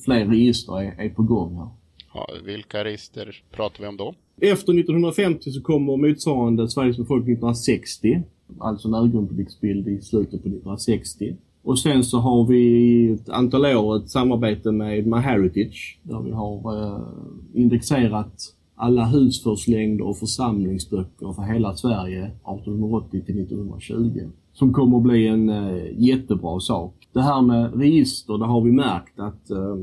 fler 0.04 0.26
register 0.26 0.80
är, 0.80 1.06
är 1.06 1.08
på 1.08 1.22
gång 1.22 1.56
här. 1.56 1.68
Ja, 2.14 2.26
vilka 2.44 2.84
register 2.84 3.42
pratar 3.50 3.82
vi 3.82 3.88
om 3.88 3.96
då? 3.96 4.14
Efter 4.40 4.78
1950 4.78 5.50
så 5.50 5.62
kommer 5.62 5.96
motsvarande 5.96 6.68
Sveriges 6.68 6.96
befolkning 6.96 7.32
1960, 7.32 8.22
alltså 8.58 8.88
en 8.88 8.94
ögonblicksbild 8.94 9.88
i 9.88 10.00
slutet 10.00 10.30
på 10.30 10.48
1960. 10.48 11.36
Och 11.62 11.78
sen 11.78 12.04
så 12.04 12.18
har 12.18 12.46
vi 12.46 13.10
ett 13.12 13.28
antal 13.28 13.66
år 13.66 13.96
ett 13.96 14.10
samarbete 14.10 14.72
med 14.72 15.06
MyHeritage 15.06 15.98
där 16.02 16.20
vi 16.20 16.30
har 16.30 16.82
eh, 16.82 17.00
indexerat 17.54 18.54
alla 18.74 19.04
husförslängder 19.04 20.06
och 20.06 20.16
församlingsböcker 20.16 21.32
för 21.32 21.42
hela 21.42 21.74
Sverige 21.74 22.24
1880 22.24 23.10
till 23.10 23.40
1920. 23.40 24.20
Som 24.52 24.72
kommer 24.72 24.96
att 24.96 25.02
bli 25.02 25.26
en 25.26 25.48
eh, 25.48 25.82
jättebra 25.96 26.60
sak. 26.60 27.08
Det 27.12 27.22
här 27.22 27.42
med 27.42 27.74
register, 27.74 28.38
det 28.38 28.46
har 28.46 28.60
vi 28.60 28.72
märkt 28.72 29.18
att 29.20 29.50
eh, 29.50 29.76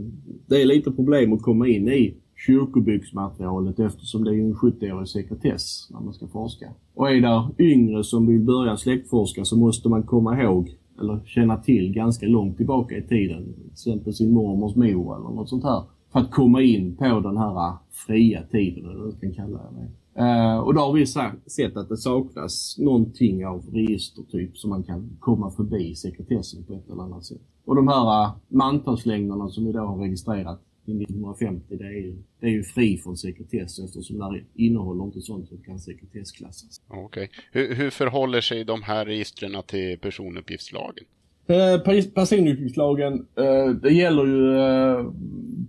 det 0.45 0.61
är 0.61 0.65
lite 0.65 0.91
problem 0.91 1.33
att 1.33 1.41
komma 1.41 1.67
in 1.67 1.87
i 1.87 2.15
kyrkobyggsmaterialet 2.47 3.79
eftersom 3.79 4.23
det 4.23 4.31
är 4.31 4.39
en 4.39 4.55
70-årig 4.55 5.07
sekretess 5.07 5.87
när 5.91 5.99
man 5.99 6.13
ska 6.13 6.27
forska. 6.27 6.69
Och 6.93 7.11
är 7.11 7.21
där 7.21 7.47
yngre 7.59 8.03
som 8.03 8.27
vill 8.27 8.41
börja 8.41 8.77
släktforska 8.77 9.45
så 9.45 9.57
måste 9.57 9.89
man 9.89 10.03
komma 10.03 10.41
ihåg 10.41 10.75
eller 11.01 11.19
känna 11.25 11.57
till 11.57 11.93
ganska 11.93 12.25
långt 12.25 12.57
tillbaka 12.57 12.97
i 12.97 13.01
tiden. 13.01 13.53
Till 13.53 13.71
exempel 13.71 14.13
sin 14.13 14.33
mormors 14.33 14.75
mor 14.75 15.15
eller 15.15 15.35
något 15.35 15.49
sånt 15.49 15.63
här. 15.63 15.83
För 16.11 16.19
att 16.19 16.31
komma 16.31 16.61
in 16.61 16.95
på 16.95 17.19
den 17.19 17.37
här 17.37 17.77
fria 17.91 18.43
tiden, 18.43 18.85
eller 18.85 18.99
vad 18.99 19.07
man 19.07 19.19
kan 19.21 19.33
kalla 19.33 19.59
det. 19.71 19.89
Uh, 20.19 20.57
och 20.57 20.73
då 20.73 20.81
har 20.81 20.93
vi 20.93 21.05
sett 21.49 21.77
att 21.77 21.89
det 21.89 21.97
saknas 21.97 22.75
någonting 22.79 23.45
av 23.45 23.65
registertyp 23.73 24.57
som 24.57 24.69
man 24.69 24.83
kan 24.83 25.17
komma 25.19 25.51
förbi 25.51 25.95
sekretessen 25.95 26.63
på 26.63 26.73
ett 26.73 26.89
eller 26.89 27.03
annat 27.03 27.25
sätt. 27.25 27.41
Och 27.65 27.75
de 27.75 27.87
här 27.87 28.25
uh, 28.25 28.35
mantalslängderna 28.47 29.49
som 29.49 29.65
vi 29.65 29.71
då 29.71 29.79
har 29.79 29.97
registrerat 29.97 30.61
till 30.85 31.01
1950, 31.01 31.75
det 31.75 31.85
är, 31.85 31.91
ju, 31.91 32.17
det 32.39 32.47
är 32.47 32.51
ju 32.51 32.63
fri 32.63 32.97
från 32.97 33.17
sekretess 33.17 33.79
eftersom 33.79 34.17
det 34.17 34.63
innehåller 34.63 35.03
inte 35.03 35.21
sånt 35.21 35.47
som 35.47 35.57
kan 35.57 35.79
sekretessklassas. 35.79 36.81
Okej. 36.87 37.03
Okay. 37.03 37.27
Hur, 37.51 37.75
hur 37.75 37.89
förhåller 37.89 38.41
sig 38.41 38.63
de 38.63 38.83
här 38.83 39.05
registren 39.05 39.63
till 39.67 39.99
personuppgiftslagen? 39.99 41.05
Eh, 41.47 41.79
personuppgiftslagen, 42.13 43.27
eh, 43.35 43.69
det 43.69 43.93
gäller 43.93 44.25
ju 44.25 44.57
eh, 44.57 45.11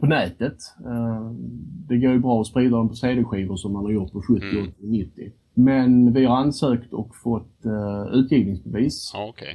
på 0.03 0.07
nätet. 0.07 0.57
Det 1.89 1.97
går 1.97 2.13
ju 2.13 2.19
bra 2.19 2.41
att 2.41 2.47
sprida 2.47 2.77
dem 2.77 2.89
på 2.89 2.95
CD-skivor 2.95 3.57
som 3.57 3.73
man 3.73 3.85
har 3.85 3.93
gjort 3.93 4.13
på 4.13 4.23
70, 4.23 4.47
mm. 4.47 4.69
80, 4.69 4.75
90. 4.81 5.33
Men 5.55 6.13
vi 6.13 6.25
har 6.25 6.37
ansökt 6.37 6.93
och 6.93 7.17
fått 7.17 7.63
utgivningsbevis. 8.13 9.11
Ja, 9.15 9.29
okay. 9.29 9.55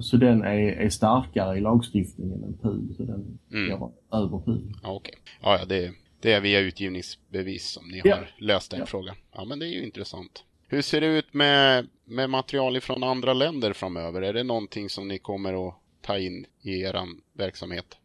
Så 0.00 0.16
den 0.16 0.42
är, 0.42 0.58
är, 0.58 0.88
starkare 0.88 1.58
i 1.58 1.60
lagstiftningen 1.60 2.44
än 2.44 2.58
PUL. 2.62 2.94
Så 2.96 3.02
den 3.02 3.38
mm. 3.52 3.80
går 3.80 3.92
över 4.12 4.38
PUL. 4.38 4.74
Ja, 4.82 4.94
okay. 4.94 5.14
ja, 5.42 5.58
det, 5.68 5.90
det 6.20 6.32
är 6.32 6.40
via 6.40 6.60
utgivningsbevis 6.60 7.68
som 7.68 7.88
ni 7.88 8.00
ja. 8.04 8.16
har 8.16 8.30
löst 8.38 8.70
den 8.70 8.80
ja. 8.80 8.86
frågan. 8.86 9.16
Ja, 9.34 9.44
men 9.44 9.58
det 9.58 9.66
är 9.66 9.70
ju 9.70 9.84
intressant. 9.84 10.44
Hur 10.68 10.82
ser 10.82 11.00
det 11.00 11.06
ut 11.06 11.34
med, 11.34 11.86
med 12.04 12.30
material 12.30 12.80
från 12.80 13.02
andra 13.02 13.32
länder 13.32 13.72
framöver? 13.72 14.22
Är 14.22 14.32
det 14.32 14.42
någonting 14.42 14.88
som 14.88 15.08
ni 15.08 15.18
kommer 15.18 15.68
att 15.68 15.74
ta 16.00 16.18
in 16.18 16.46
i 16.62 16.80
er 16.80 16.96
verksamhet? 17.32 17.96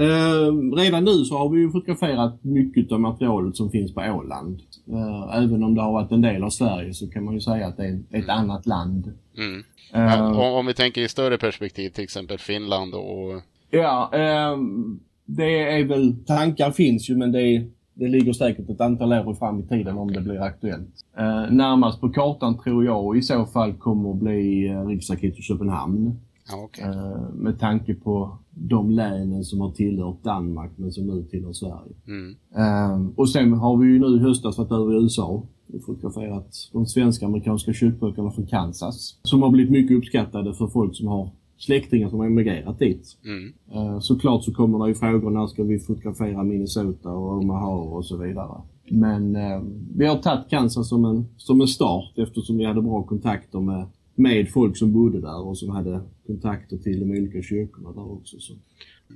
Eh, 0.00 0.76
redan 0.76 1.04
nu 1.04 1.24
så 1.24 1.38
har 1.38 1.48
vi 1.48 1.60
ju 1.60 1.70
fotograferat 1.70 2.44
mycket 2.44 2.92
av 2.92 3.00
materialet 3.00 3.56
som 3.56 3.70
finns 3.70 3.94
på 3.94 4.00
Åland. 4.00 4.60
Eh, 4.92 5.36
även 5.36 5.62
om 5.64 5.74
det 5.74 5.82
har 5.82 5.92
varit 5.92 6.12
en 6.12 6.22
del 6.22 6.44
av 6.44 6.50
Sverige 6.50 6.94
så 6.94 7.10
kan 7.10 7.24
man 7.24 7.34
ju 7.34 7.40
säga 7.40 7.66
att 7.66 7.76
det 7.76 7.84
är 7.84 7.94
ett 8.10 8.24
mm. 8.24 8.30
annat 8.30 8.66
land. 8.66 9.12
Mm. 9.38 9.64
Eh, 9.92 10.30
om, 10.30 10.54
om, 10.54 10.66
vi 10.66 10.74
tänker 10.74 11.00
i 11.00 11.08
större 11.08 11.38
perspektiv, 11.38 11.90
till 11.90 12.04
exempel 12.04 12.38
Finland 12.38 12.94
och... 12.94 13.42
Ja, 13.70 14.10
ehm, 14.14 15.00
det 15.24 15.78
är 15.78 15.84
väl, 15.84 16.24
tankar 16.26 16.70
finns 16.70 17.10
ju 17.10 17.16
men 17.16 17.32
det 17.32 17.42
är 17.42 17.66
det 18.00 18.08
ligger 18.08 18.32
säkert 18.32 18.70
ett 18.70 18.80
antal 18.80 19.12
år 19.12 19.34
fram 19.34 19.60
i 19.60 19.62
tiden 19.62 19.98
om 19.98 20.12
det 20.12 20.20
blir 20.20 20.42
aktuellt. 20.42 20.94
Eh, 21.18 21.50
närmast 21.50 22.00
på 22.00 22.08
kartan 22.08 22.58
tror 22.58 22.84
jag 22.84 23.16
i 23.16 23.22
så 23.22 23.46
fall 23.46 23.72
kommer 23.72 24.10
att 24.10 24.16
bli 24.16 24.68
eh, 24.68 24.86
Riksarkivet 24.86 25.38
i 25.38 25.42
Köpenhamn. 25.42 26.20
Okay. 26.64 26.84
eh, 26.84 27.34
med 27.34 27.58
tanke 27.58 27.94
på 27.94 28.38
de 28.50 28.90
länen 28.90 29.44
som 29.44 29.60
har 29.60 29.70
tillhört 29.70 30.22
Danmark 30.22 30.70
men 30.76 30.92
som 30.92 31.06
nu 31.06 31.22
tillhör 31.22 31.52
Sverige. 31.52 31.92
Mm. 32.06 32.36
Eh, 32.56 33.10
och 33.16 33.28
sen 33.28 33.52
har 33.52 33.76
vi 33.76 33.86
ju 33.86 33.98
nu 33.98 34.16
i 34.16 34.18
höstas 34.18 34.58
varit 34.58 34.72
över 34.72 34.92
i 34.92 35.02
USA 35.02 35.26
och 35.26 35.46
fotograferat 35.86 36.70
de 36.72 36.86
svenska 36.86 37.26
amerikanska 37.26 37.72
kyrkböckerna 37.72 38.30
från 38.30 38.46
Kansas. 38.46 39.18
Som 39.22 39.42
har 39.42 39.50
blivit 39.50 39.72
mycket 39.72 39.96
uppskattade 39.96 40.54
för 40.54 40.66
folk 40.66 40.96
som 40.96 41.06
har 41.06 41.30
släktingar 41.60 42.08
som 42.08 42.18
har 42.18 42.26
emigrerat 42.26 42.78
dit. 42.78 43.16
Mm. 43.24 43.52
Uh, 43.74 44.00
såklart 44.00 44.44
så 44.44 44.54
kommer 44.54 44.78
det 44.78 44.88
ju 44.88 44.94
frågor 44.94 45.30
när 45.30 45.46
ska 45.46 45.62
vi 45.62 45.78
fotografera 45.78 46.42
Minnesota 46.42 47.10
och 47.10 47.38
Omaha 47.38 47.74
och 47.74 48.06
så 48.06 48.16
vidare. 48.16 48.60
Men 48.90 49.36
uh, 49.36 49.62
vi 49.96 50.06
har 50.06 50.16
tagit 50.16 50.50
Kansas 50.50 50.88
som 50.88 51.04
en, 51.04 51.26
som 51.36 51.60
en 51.60 51.68
start 51.68 52.18
eftersom 52.18 52.56
vi 52.58 52.64
hade 52.64 52.82
bra 52.82 53.02
kontakter 53.02 53.60
med, 53.60 53.86
med 54.20 54.48
folk 54.48 54.76
som 54.76 54.92
bodde 54.92 55.20
där 55.20 55.46
och 55.46 55.58
som 55.58 55.70
hade 55.70 56.00
kontakter 56.26 56.76
till 56.76 57.00
de 57.00 57.18
olika 57.18 57.42
kyrkorna 57.42 57.92
där 57.92 58.12
också. 58.12 58.40
Så. 58.40 58.54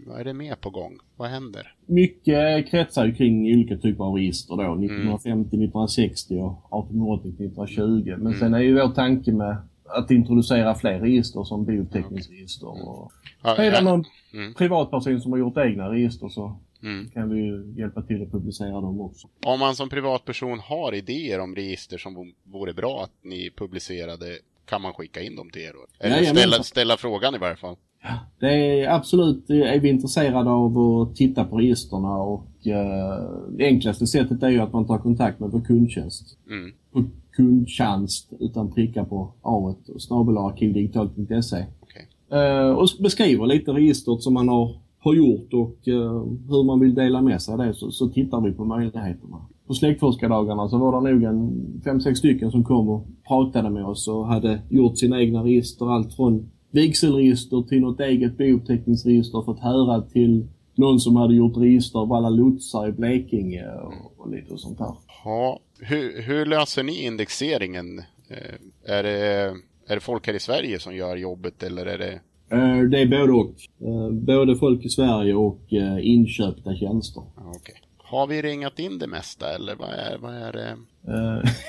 Vad 0.06 0.20
är 0.20 0.25
det 0.25 0.34
mer 0.34 0.54
på 0.54 0.70
gång? 0.70 0.99
Vad 1.16 1.30
händer? 1.30 1.75
Mycket 1.87 2.70
kretsar 2.70 3.11
kring 3.11 3.54
olika 3.54 3.76
typer 3.76 4.04
av 4.04 4.14
register 4.14 4.56
då. 4.56 4.62
1950, 4.62 5.28
mm. 5.28 5.44
1960 5.44 6.34
och 6.34 6.82
1880, 6.82 7.28
1920. 7.28 8.04
Men 8.06 8.26
mm. 8.26 8.38
sen 8.38 8.54
är 8.54 8.58
ju 8.58 8.75
vår 8.75 8.88
tanke 8.88 9.32
med 9.32 9.56
att 9.84 10.11
introducera 10.11 10.75
fler 10.75 11.00
register 11.00 11.44
som 11.44 11.64
biotekniksregister. 11.64 12.68
Och 12.68 13.12
ja, 13.42 13.56
är 13.56 13.70
det 13.70 13.80
någon 13.80 14.04
mm. 14.32 14.54
privatperson 14.54 15.20
som 15.20 15.32
har 15.32 15.38
gjort 15.38 15.56
egna 15.56 15.92
register 15.92 16.28
så 16.28 16.56
mm. 16.82 17.11
kan 17.11 17.30
vi 17.30 17.40
ju 17.40 17.75
hjälpa 17.76 18.02
till 18.02 18.23
att 18.23 18.32
publicera 18.32 18.80
dem 18.80 19.00
också. 19.00 19.28
Om 19.46 19.61
man 19.61 19.76
som 19.76 19.88
privatperson 19.88 20.58
har 20.58 20.94
idéer 20.94 21.40
om 21.40 21.54
register 21.54 21.99
som 21.99 22.32
vore 22.42 22.75
bra 22.75 23.02
att 23.04 23.25
ni 23.25 23.50
publicerade, 23.56 24.38
kan 24.66 24.83
man 24.83 24.92
skicka 24.92 25.23
in 25.23 25.37
dem 25.37 25.50
till 25.50 25.62
er? 25.62 25.75
Eller 25.99 26.23
ja, 26.23 26.35
ställa, 26.35 26.62
ställa 26.62 26.97
frågan 26.97 27.35
i 27.35 27.38
varje 27.38 27.56
fall. 27.56 27.76
Ja, 28.02 28.18
det 28.40 28.80
är 28.80 28.90
absolut, 28.90 29.50
är 29.50 29.80
vi 29.80 29.88
intresserade 29.88 30.50
av 30.50 30.78
att 30.78 31.16
titta 31.16 31.44
på 31.44 31.59
registerna 31.59 32.16
och 32.16 32.66
eh, 32.66 33.30
det 33.50 33.64
enklaste 33.64 34.06
sättet 34.06 34.42
är 34.42 34.49
ju 34.49 34.59
att 34.59 34.73
man 34.73 34.87
tar 34.87 34.99
kontakt 34.99 35.40
med 35.40 35.50
vår 35.50 35.61
kundtjänst. 35.61 36.38
Mm. 36.50 36.73
På 36.92 37.04
kundtjänst 37.37 38.33
utan 38.40 38.73
pricka 38.73 39.04
på 39.04 39.35
A 39.42 39.75
snabbelarkivdigitalt.se. 39.99 41.66
Okay. 41.80 42.38
Eh, 42.40 42.71
och 42.71 42.88
beskriver 43.00 43.47
lite 43.47 43.73
registret 43.73 44.23
som 44.23 44.35
man 44.35 44.49
har, 44.49 44.80
har 44.99 45.14
gjort 45.14 45.52
och 45.52 45.88
eh, 45.88 46.25
hur 46.49 46.64
man 46.64 46.80
vill 46.80 46.94
dela 46.94 47.23
med 47.23 47.42
sig 47.42 47.52
av 47.52 47.59
det 47.59 47.75
så, 47.75 47.90
så 47.90 48.09
tittar 48.09 48.40
vi 48.40 48.52
på 48.52 48.64
möjligheterna. 48.64 49.47
På 49.66 49.75
släktforskardagarna 49.75 50.68
så 50.68 50.78
var 50.78 51.00
det 51.00 51.11
nog 51.11 51.23
en 51.23 51.80
fem, 51.85 52.00
sex 52.00 52.18
stycken 52.18 52.50
som 52.50 52.64
kom 52.64 52.88
och 52.88 53.06
pratade 53.28 53.71
med 53.71 53.85
oss 53.85 54.09
och 54.09 54.26
hade 54.26 54.62
gjort 54.71 54.99
sina 54.99 55.21
egna 55.21 55.44
register. 55.44 55.94
Allt 55.94 56.14
från 56.14 56.50
vigselregister 56.71 57.62
till 57.62 57.80
något 57.80 58.00
eget 58.00 58.38
bouppteckningsregister 58.38 59.42
fått 59.42 59.61
höra 59.61 60.02
till 60.02 60.49
någon 60.75 61.00
som 61.00 61.16
hade 61.16 61.35
gjort 61.35 61.56
register 61.56 61.99
av 61.99 62.12
alla 62.12 62.28
lotsar 62.28 62.88
i 62.88 62.92
Blekinge 62.92 63.66
och, 63.66 64.21
och 64.21 64.30
lite 64.30 64.59
sånt 64.59 64.78
här. 64.78 64.94
Ja, 65.25 65.59
hur, 65.80 66.23
hur 66.23 66.47
löser 66.47 66.83
ni 66.83 67.04
indexeringen? 67.04 67.99
Eh, 68.28 68.94
är, 68.94 69.02
det, 69.02 69.54
är 69.87 69.94
det 69.94 70.00
folk 70.00 70.26
här 70.26 70.35
i 70.35 70.40
Sverige 70.40 70.78
som 70.78 70.97
gör 70.97 71.16
jobbet 71.16 71.62
eller 71.62 71.87
är 71.87 71.99
det? 71.99 72.21
Eh, 72.56 72.83
det 72.90 73.00
är 73.00 73.06
både 73.06 73.33
och. 73.33 73.54
Eh, 73.88 74.11
både 74.11 74.56
folk 74.56 74.85
i 74.85 74.88
Sverige 74.88 75.35
och 75.35 75.61
inköpta 76.00 76.75
tjänster. 76.75 77.23
Okay. 77.37 77.83
Har 78.14 78.26
vi 78.26 78.42
ringat 78.42 78.78
in 78.78 78.99
det 78.99 79.06
mesta 79.06 79.54
eller 79.54 79.75
vad 79.75 79.90
är, 79.90 80.18
vad 80.18 80.35
är 80.35 80.52
det? 80.52 80.76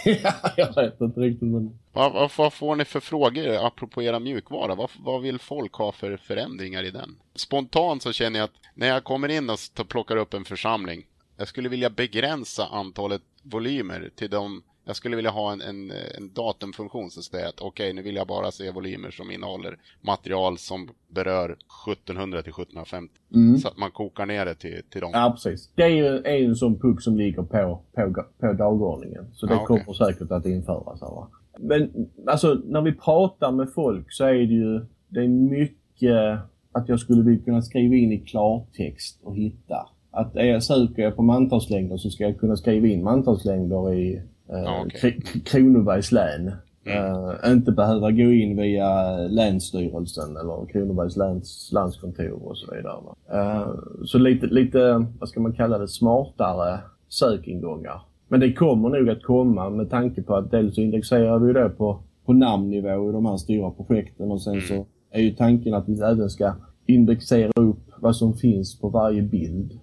jag 0.58 0.76
vet 0.76 1.02
inte 1.02 1.20
riktigt 1.20 1.48
men... 1.48 1.80
Vad, 1.94 2.14
vad, 2.14 2.32
vad, 2.38 2.54
får 2.54 2.76
ni 2.76 2.86
för 2.86 3.00
frågor 3.00 3.66
apropå 3.66 4.04
era 4.04 4.20
mjukvara? 4.20 4.76
Vad, 4.76 4.90
vad 5.00 5.22
vill 5.22 5.40
folk 5.40 5.74
ha 5.74 5.92
för 5.92 6.18
förändringar 6.18 6.84
i 6.84 6.92
den? 6.92 7.16
Spontant 7.36 8.04
så 8.04 8.12
känner 8.12 8.40
jag 8.40 8.46
att 8.46 8.56
när 8.74 8.88
jag 8.88 9.04
kommer 9.04 9.30
in 9.30 9.50
och 9.50 9.88
plockar 9.88 10.18
upp 10.18 10.34
en 10.34 10.46
församling 10.46 11.06
jag 11.38 11.48
skulle 11.48 11.70
vilja 11.70 11.90
begränsa 11.90 12.68
antalet 12.68 13.22
volymer 13.42 14.10
till 14.16 14.30
de 14.30 14.64
jag 14.86 14.96
skulle 14.96 15.16
vilja 15.16 15.32
ha 15.32 15.52
en, 15.52 15.62
en, 15.62 15.92
en 15.92 16.34
datumfunktion 16.34 17.12
som 17.12 17.24
säger 17.24 17.48
att 17.48 17.62
okej, 17.62 17.68
okay, 17.68 17.94
nu 17.94 18.02
vill 18.02 18.16
jag 18.16 18.28
bara 18.28 18.52
se 18.52 18.72
volymer 18.72 19.12
som 19.12 19.32
innehåller 19.32 19.78
material 20.02 20.58
som 20.58 20.90
berör 21.08 21.58
1700 21.92 22.42
till 22.42 22.52
1750. 22.52 23.14
Mm. 23.36 23.58
Så 23.58 23.68
att 23.68 23.78
man 23.78 23.92
kokar 23.92 24.26
ner 24.26 24.46
det 24.46 24.56
till, 24.56 24.82
till 24.90 25.02
dem. 25.02 25.12
Ja, 25.14 25.32
precis. 25.32 25.70
Det 25.76 25.84
är 25.84 25.90
ju 25.90 26.06
är 26.06 26.46
en 26.46 26.56
sån 26.56 26.80
puck 26.80 27.02
som 27.02 27.18
ligger 27.18 27.42
på, 27.42 27.82
på, 27.96 28.26
på 28.40 28.54
dagordningen. 28.54 29.26
Så 29.34 29.46
det 29.46 29.54
ja, 29.54 29.64
okay. 29.64 29.84
kommer 29.84 29.98
säkert 29.98 30.32
att 30.32 30.46
införas. 30.46 31.02
Här, 31.02 31.26
Men 31.60 32.10
alltså, 32.28 32.62
när 32.66 32.82
vi 32.82 32.92
pratar 32.92 33.52
med 33.52 33.74
folk 33.74 34.14
så 34.14 34.24
är 34.24 34.34
det 34.34 34.54
ju 34.54 34.86
det 35.08 35.20
är 35.20 35.28
mycket 35.28 36.40
att 36.72 36.90
jag 36.90 37.00
skulle 37.00 37.38
kunna 37.38 37.62
skriva 37.62 37.96
in 37.96 38.12
i 38.12 38.20
klartext 38.20 39.20
och 39.24 39.36
hitta 39.36 39.90
att 40.12 40.36
är 40.36 40.46
jag 40.46 40.64
söker 40.64 41.04
jag 41.04 41.16
på 41.16 41.22
mantalslängder 41.22 41.98
så 41.98 42.10
ska 42.10 42.24
jag 42.24 42.40
kunna 42.40 42.56
skriva 42.56 42.88
in 42.88 43.04
mantalslängder 43.04 43.94
i 43.94 44.22
eh, 44.50 44.86
okay. 44.86 45.22
Kronobergs 45.46 46.12
län. 46.12 46.52
Mm. 46.86 47.14
Uh, 47.14 47.52
inte 47.52 47.72
behöva 47.72 48.12
gå 48.12 48.32
in 48.32 48.58
via 48.58 49.18
Länsstyrelsen 49.18 50.38
eller 50.38 50.66
Kronobergs 50.66 51.18
läns 51.18 51.70
landskontor 51.74 52.48
och 52.48 52.58
så 52.58 52.76
vidare. 52.76 52.96
Uh, 53.34 53.76
så 54.06 54.18
lite, 54.18 54.48
lite, 54.48 55.06
vad 55.20 55.30
ska 55.30 55.40
man 55.40 55.54
kalla 55.54 55.78
det, 55.78 55.88
smartare 55.88 56.80
sökingångar. 57.10 58.02
Men 58.28 58.40
det 58.40 58.54
kommer 58.54 58.90
nog 58.90 59.10
att 59.10 59.24
komma 59.24 59.70
med 59.70 59.90
tanke 59.90 60.22
på 60.22 60.36
att 60.36 60.52
dels 60.52 60.78
indexerar 60.78 61.40
vi 61.40 61.54
det 61.54 61.70
på, 61.70 62.00
på 62.26 62.34
namnnivå 62.34 63.10
i 63.10 63.14
de 63.14 63.26
här 63.26 63.38
stora 63.38 63.72
projekten 63.72 64.32
och 64.32 64.42
sen 64.42 64.54
mm. 64.54 64.66
så 64.66 64.86
är 65.12 65.22
ju 65.22 65.32
tanken 65.32 65.74
att 65.74 65.90
vi 65.90 66.02
även 66.02 66.30
ska 66.30 66.54
indexera 66.86 67.52
upp 67.56 67.92
vad 68.00 68.16
som 68.16 68.34
finns 68.34 68.80
på 68.80 68.90
varje 68.90 69.22
bild. 69.22 69.80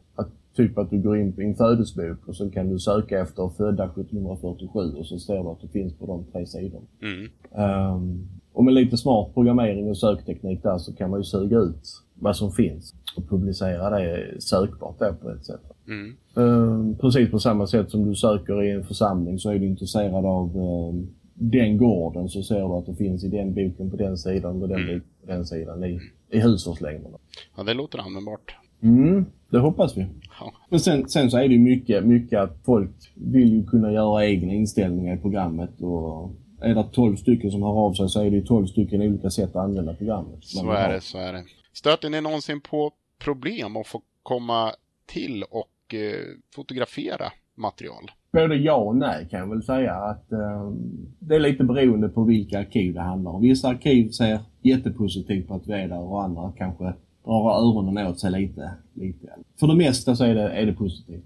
Typ 0.56 0.78
att 0.78 0.90
du 0.90 0.99
går 0.99 1.18
in 1.18 1.32
på 1.32 1.40
en 1.40 1.54
födelsebok 1.54 2.28
och 2.28 2.37
så 2.37 2.50
kan 2.50 2.68
du 2.68 2.78
söka 2.78 3.21
efter 3.21 3.49
födda 3.49 3.85
1747 3.85 4.80
och 4.97 5.06
så 5.06 5.18
står 5.18 5.44
det 5.44 5.50
att 5.50 5.61
det 5.61 5.68
finns 5.68 5.94
på 5.94 6.06
de 6.06 6.25
tre 6.32 6.47
sidorna. 6.47 6.87
Mm. 7.02 7.94
Um, 7.94 8.28
och 8.52 8.64
med 8.64 8.75
lite 8.75 8.97
smart 8.97 9.35
programmering 9.35 9.90
och 9.90 9.99
sökteknik 9.99 10.62
där 10.62 10.78
så 10.78 10.92
kan 10.94 11.11
man 11.11 11.21
ju 11.21 11.25
suga 11.25 11.59
ut 11.59 11.88
vad 12.14 12.37
som 12.37 12.52
finns 12.52 12.94
och 13.16 13.28
publicera 13.28 13.99
det 13.99 14.42
sökbart 14.42 14.99
då 14.99 15.14
på 15.23 15.30
ett 15.30 15.44
sätt. 15.44 15.62
Mm. 15.87 16.16
Uh, 16.38 16.97
precis 16.97 17.30
på 17.30 17.38
samma 17.38 17.66
sätt 17.66 17.90
som 17.90 18.09
du 18.09 18.14
söker 18.14 18.62
i 18.62 18.71
en 18.71 18.85
församling 18.85 19.38
så 19.38 19.50
är 19.50 19.59
du 19.59 19.66
intresserad 19.66 20.25
av 20.26 20.56
uh, 20.56 21.04
den 21.35 21.78
gården 21.78 22.28
så 22.28 22.42
ser 22.42 22.68
du 22.68 22.75
att 22.75 22.87
det 22.87 22.94
finns 22.94 23.25
i 23.25 23.28
den 23.28 23.54
boken 23.54 23.90
på 23.90 23.97
den 23.97 24.18
sidan 24.18 24.62
och 24.62 24.68
den 24.68 24.82
mm. 24.82 25.00
på 25.00 25.26
den 25.26 25.47
sidan 25.47 25.85
i, 25.85 26.00
i 26.30 26.40
hushållslängderna. 26.40 27.18
Ja, 27.56 27.62
det 27.62 27.75
låter 27.75 27.99
användbart. 27.99 28.56
Mm, 28.82 29.26
det 29.50 29.58
hoppas 29.58 29.96
vi. 29.96 30.06
Ja. 30.40 30.52
Men 30.68 30.80
sen, 30.80 31.08
sen 31.08 31.30
så 31.30 31.38
är 31.38 31.48
det 31.48 31.58
mycket, 31.58 32.04
mycket 32.04 32.40
att 32.40 32.58
folk 32.64 32.90
vill 33.14 33.52
ju 33.52 33.64
kunna 33.66 33.92
göra 33.92 34.26
egna 34.26 34.52
inställningar 34.52 35.16
i 35.16 35.18
programmet 35.18 35.80
och 35.80 36.30
är 36.60 36.74
det 36.74 36.84
12 36.92 37.16
stycken 37.16 37.50
som 37.50 37.62
har 37.62 37.72
av 37.72 37.92
sig 37.92 38.08
så 38.08 38.20
är 38.20 38.30
det 38.30 38.36
ju 38.36 38.42
12 38.42 38.66
stycken 38.66 39.02
olika 39.02 39.30
sätt 39.30 39.50
att 39.50 39.64
använda 39.64 39.94
programmet. 39.94 40.44
Så 40.44 40.70
är 40.70 40.92
det, 40.92 41.00
så 41.00 41.18
är 41.18 41.32
det. 41.32 41.44
Stöter 41.72 42.10
ni 42.10 42.20
någonsin 42.20 42.60
på 42.60 42.92
problem 43.18 43.76
att 43.76 43.86
få 43.86 44.02
komma 44.22 44.72
till 45.06 45.42
och 45.50 45.94
eh, 45.94 46.36
fotografera 46.54 47.32
material? 47.54 48.10
Både 48.32 48.56
ja 48.56 48.74
och 48.74 48.96
nej 48.96 49.28
kan 49.30 49.40
jag 49.40 49.48
väl 49.48 49.62
säga. 49.62 49.94
att 49.94 50.32
eh, 50.32 50.72
Det 51.18 51.34
är 51.34 51.40
lite 51.40 51.64
beroende 51.64 52.08
på 52.08 52.24
vilka 52.24 52.58
arkiv 52.58 52.94
det 52.94 53.00
handlar 53.00 53.30
om. 53.30 53.42
Vissa 53.42 53.68
arkiv 53.68 54.10
ser 54.10 54.40
jättepositivt 54.62 55.48
på 55.48 55.54
att 55.54 55.66
vi 55.66 55.72
är 55.72 55.88
där 55.88 56.00
och 56.00 56.24
andra 56.24 56.52
kanske 56.58 56.92
drar 57.25 57.50
öronen 57.50 58.07
åt 58.07 58.21
sig 58.21 58.31
lite. 58.31 58.75
lite. 58.95 59.35
För 59.61 59.67
det 59.67 59.75
mesta 59.75 60.17
så 60.17 60.25
är 60.25 60.35
det, 60.35 60.50
är 60.50 60.67
det 60.67 60.73
positivt. 60.73 61.25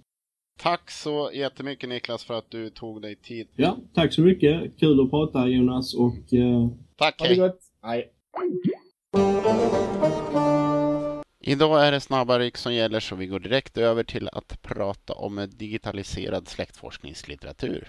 Tack 0.59 0.91
så 0.91 1.31
jättemycket 1.35 1.89
Niklas 1.89 2.25
för 2.25 2.35
att 2.35 2.51
du 2.51 2.71
tog 2.71 3.03
dig 3.03 3.17
tid. 3.17 3.49
Ja, 3.57 3.77
tack 3.95 4.13
så 4.13 4.21
mycket. 4.21 4.79
Kul 4.81 5.01
att 5.01 5.11
prata 5.11 5.47
Jonas 5.47 5.95
och... 5.95 6.33
Eh, 6.33 6.69
tack, 6.97 7.15
hej. 7.19 7.37
Gott. 7.37 7.59
Hej. 7.83 8.13
Idag 11.41 11.87
är 11.87 11.93
det 11.93 12.01
snabba 12.01 12.39
ryck 12.39 12.57
som 12.57 12.75
gäller 12.75 13.01
så 13.01 13.17
vi 13.17 13.27
går 13.27 13.41
direkt 13.41 13.79
över 13.79 14.05
till 14.05 14.29
att 14.33 14.63
prata 14.63 15.13
om 15.13 15.49
digitaliserad 15.57 16.49
släktforskningslitteratur. 16.49 17.89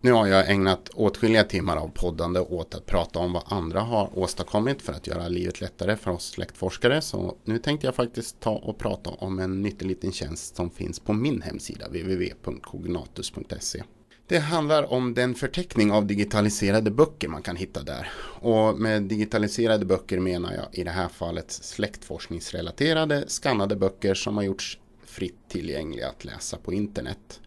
Nu 0.00 0.12
har 0.12 0.26
jag 0.26 0.50
ägnat 0.50 0.88
åtskilliga 0.88 1.44
timmar 1.44 1.76
av 1.76 1.88
poddande 1.88 2.40
åt 2.40 2.74
att 2.74 2.86
prata 2.86 3.18
om 3.18 3.32
vad 3.32 3.42
andra 3.46 3.80
har 3.80 4.18
åstadkommit 4.18 4.82
för 4.82 4.92
att 4.92 5.06
göra 5.06 5.28
livet 5.28 5.60
lättare 5.60 5.96
för 5.96 6.10
oss 6.10 6.30
släktforskare. 6.30 7.02
Så 7.02 7.36
nu 7.44 7.58
tänkte 7.58 7.86
jag 7.86 7.94
faktiskt 7.94 8.40
ta 8.40 8.50
och 8.50 8.78
prata 8.78 9.10
om 9.10 9.38
en 9.38 9.62
nyttig 9.62 9.86
liten 9.86 10.12
tjänst 10.12 10.56
som 10.56 10.70
finns 10.70 11.00
på 11.00 11.12
min 11.12 11.42
hemsida 11.42 11.86
www.cognatus.se. 11.88 13.82
Det 14.28 14.38
handlar 14.38 14.92
om 14.92 15.14
den 15.14 15.34
förteckning 15.34 15.92
av 15.92 16.06
digitaliserade 16.06 16.90
böcker 16.90 17.28
man 17.28 17.42
kan 17.42 17.56
hitta 17.56 17.82
där. 17.82 18.10
Och 18.40 18.78
med 18.78 19.02
digitaliserade 19.02 19.84
böcker 19.84 20.20
menar 20.20 20.52
jag 20.52 20.66
i 20.72 20.84
det 20.84 20.90
här 20.90 21.08
fallet 21.08 21.50
släktforskningsrelaterade 21.50 23.24
skannade 23.28 23.76
böcker 23.76 24.14
som 24.14 24.36
har 24.36 24.44
gjorts 24.44 24.78
fritt 25.04 25.38
tillgängliga 25.48 26.08
att 26.08 26.24
läsa 26.24 26.56
på 26.56 26.72
internet. 26.72 27.40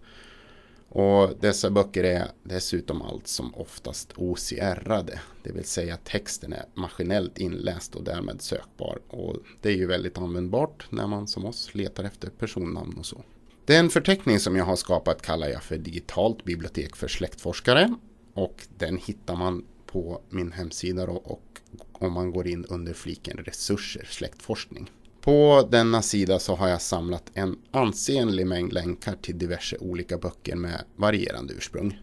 Och 0.89 1.33
dessa 1.39 1.69
böcker 1.69 2.03
är 2.03 2.31
dessutom 2.43 3.01
allt 3.01 3.27
som 3.27 3.55
oftast 3.55 4.13
OCR-ade. 4.15 5.19
Det 5.43 5.51
vill 5.51 5.65
säga 5.65 5.97
texten 5.97 6.53
är 6.53 6.65
maskinellt 6.73 7.37
inläst 7.37 7.95
och 7.95 8.03
därmed 8.03 8.41
sökbar. 8.41 8.99
Och 9.07 9.35
det 9.61 9.69
är 9.69 9.75
ju 9.75 9.87
väldigt 9.87 10.17
användbart 10.17 10.85
när 10.89 11.07
man 11.07 11.27
som 11.27 11.45
oss 11.45 11.75
letar 11.75 12.03
efter 12.03 12.29
personnamn 12.29 12.97
och 12.97 13.05
så. 13.05 13.23
Den 13.65 13.89
förteckning 13.89 14.39
som 14.39 14.55
jag 14.55 14.65
har 14.65 14.75
skapat 14.75 15.21
kallar 15.21 15.47
jag 15.47 15.63
för 15.63 15.77
digitalt 15.77 16.43
bibliotek 16.43 16.95
för 16.95 17.07
släktforskare. 17.07 17.95
Och 18.33 18.67
den 18.77 18.97
hittar 18.97 19.35
man 19.35 19.65
på 19.85 20.21
min 20.29 20.51
hemsida 20.51 21.05
då, 21.05 21.13
och 21.13 21.61
om 21.91 22.13
man 22.13 22.31
går 22.31 22.47
in 22.47 22.65
under 22.65 22.93
fliken 22.93 23.37
resurser 23.37 24.05
släktforskning. 24.09 24.91
På 25.29 25.67
denna 25.71 26.01
sida 26.01 26.39
så 26.39 26.55
har 26.55 26.67
jag 26.67 26.81
samlat 26.81 27.23
en 27.33 27.57
ansenlig 27.71 28.47
mängd 28.47 28.73
länkar 28.73 29.15
till 29.21 29.37
diverse 29.37 29.77
olika 29.77 30.17
böcker 30.17 30.55
med 30.55 30.83
varierande 30.95 31.53
ursprung. 31.53 31.99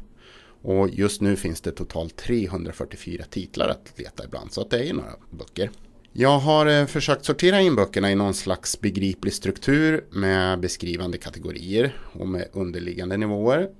Och 0.62 0.88
just 0.88 1.20
nu 1.20 1.36
finns 1.36 1.60
det 1.60 1.72
totalt 1.72 2.16
344 2.16 3.24
titlar 3.30 3.68
att 3.68 3.98
leta 3.98 4.24
ibland 4.24 4.52
så 4.52 4.60
att 4.60 4.70
det 4.70 4.88
är 4.88 4.92
några 4.92 5.12
böcker. 5.30 5.70
Jag 6.12 6.38
har 6.38 6.66
eh, 6.66 6.86
försökt 6.86 7.24
sortera 7.24 7.60
in 7.60 7.76
böckerna 7.76 8.12
i 8.12 8.14
någon 8.14 8.34
slags 8.34 8.80
begriplig 8.80 9.32
struktur 9.32 10.04
med 10.10 10.60
beskrivande 10.60 11.18
kategorier 11.18 11.96
och 12.12 12.28
med 12.28 12.48
underliggande 12.52 13.16
nivåer. 13.16 13.70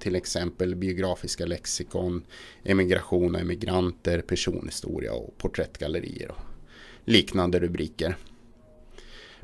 Till 0.00 0.16
exempel 0.16 0.74
biografiska 0.74 1.46
lexikon, 1.46 2.24
emigration 2.64 3.34
och 3.34 3.40
emigranter, 3.40 4.20
personhistoria 4.20 5.12
och 5.12 5.38
porträttgallerier 5.38 6.30
och 6.30 6.42
liknande 7.04 7.58
rubriker. 7.58 8.16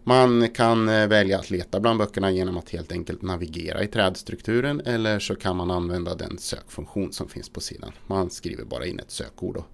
Man 0.04 0.48
kan 0.48 0.88
eh, 0.88 1.06
välja 1.06 1.38
att 1.38 1.50
leta 1.50 1.80
bland 1.80 1.98
böckerna 1.98 2.30
genom 2.30 2.56
att 2.56 2.70
helt 2.70 2.92
enkelt 2.92 3.22
navigera 3.22 3.82
i 3.82 3.86
trädstrukturen 3.86 4.80
eller 4.80 5.18
så 5.18 5.36
kan 5.36 5.56
man 5.56 5.70
använda 5.70 6.14
den 6.14 6.38
sökfunktion 6.38 7.12
som 7.12 7.28
finns 7.28 7.48
på 7.48 7.60
sidan. 7.60 7.92
Man 8.06 8.30
skriver 8.30 8.64
bara 8.64 8.86
in 8.86 8.98
ett 8.98 9.10
sökord 9.10 9.56
och 9.56 9.66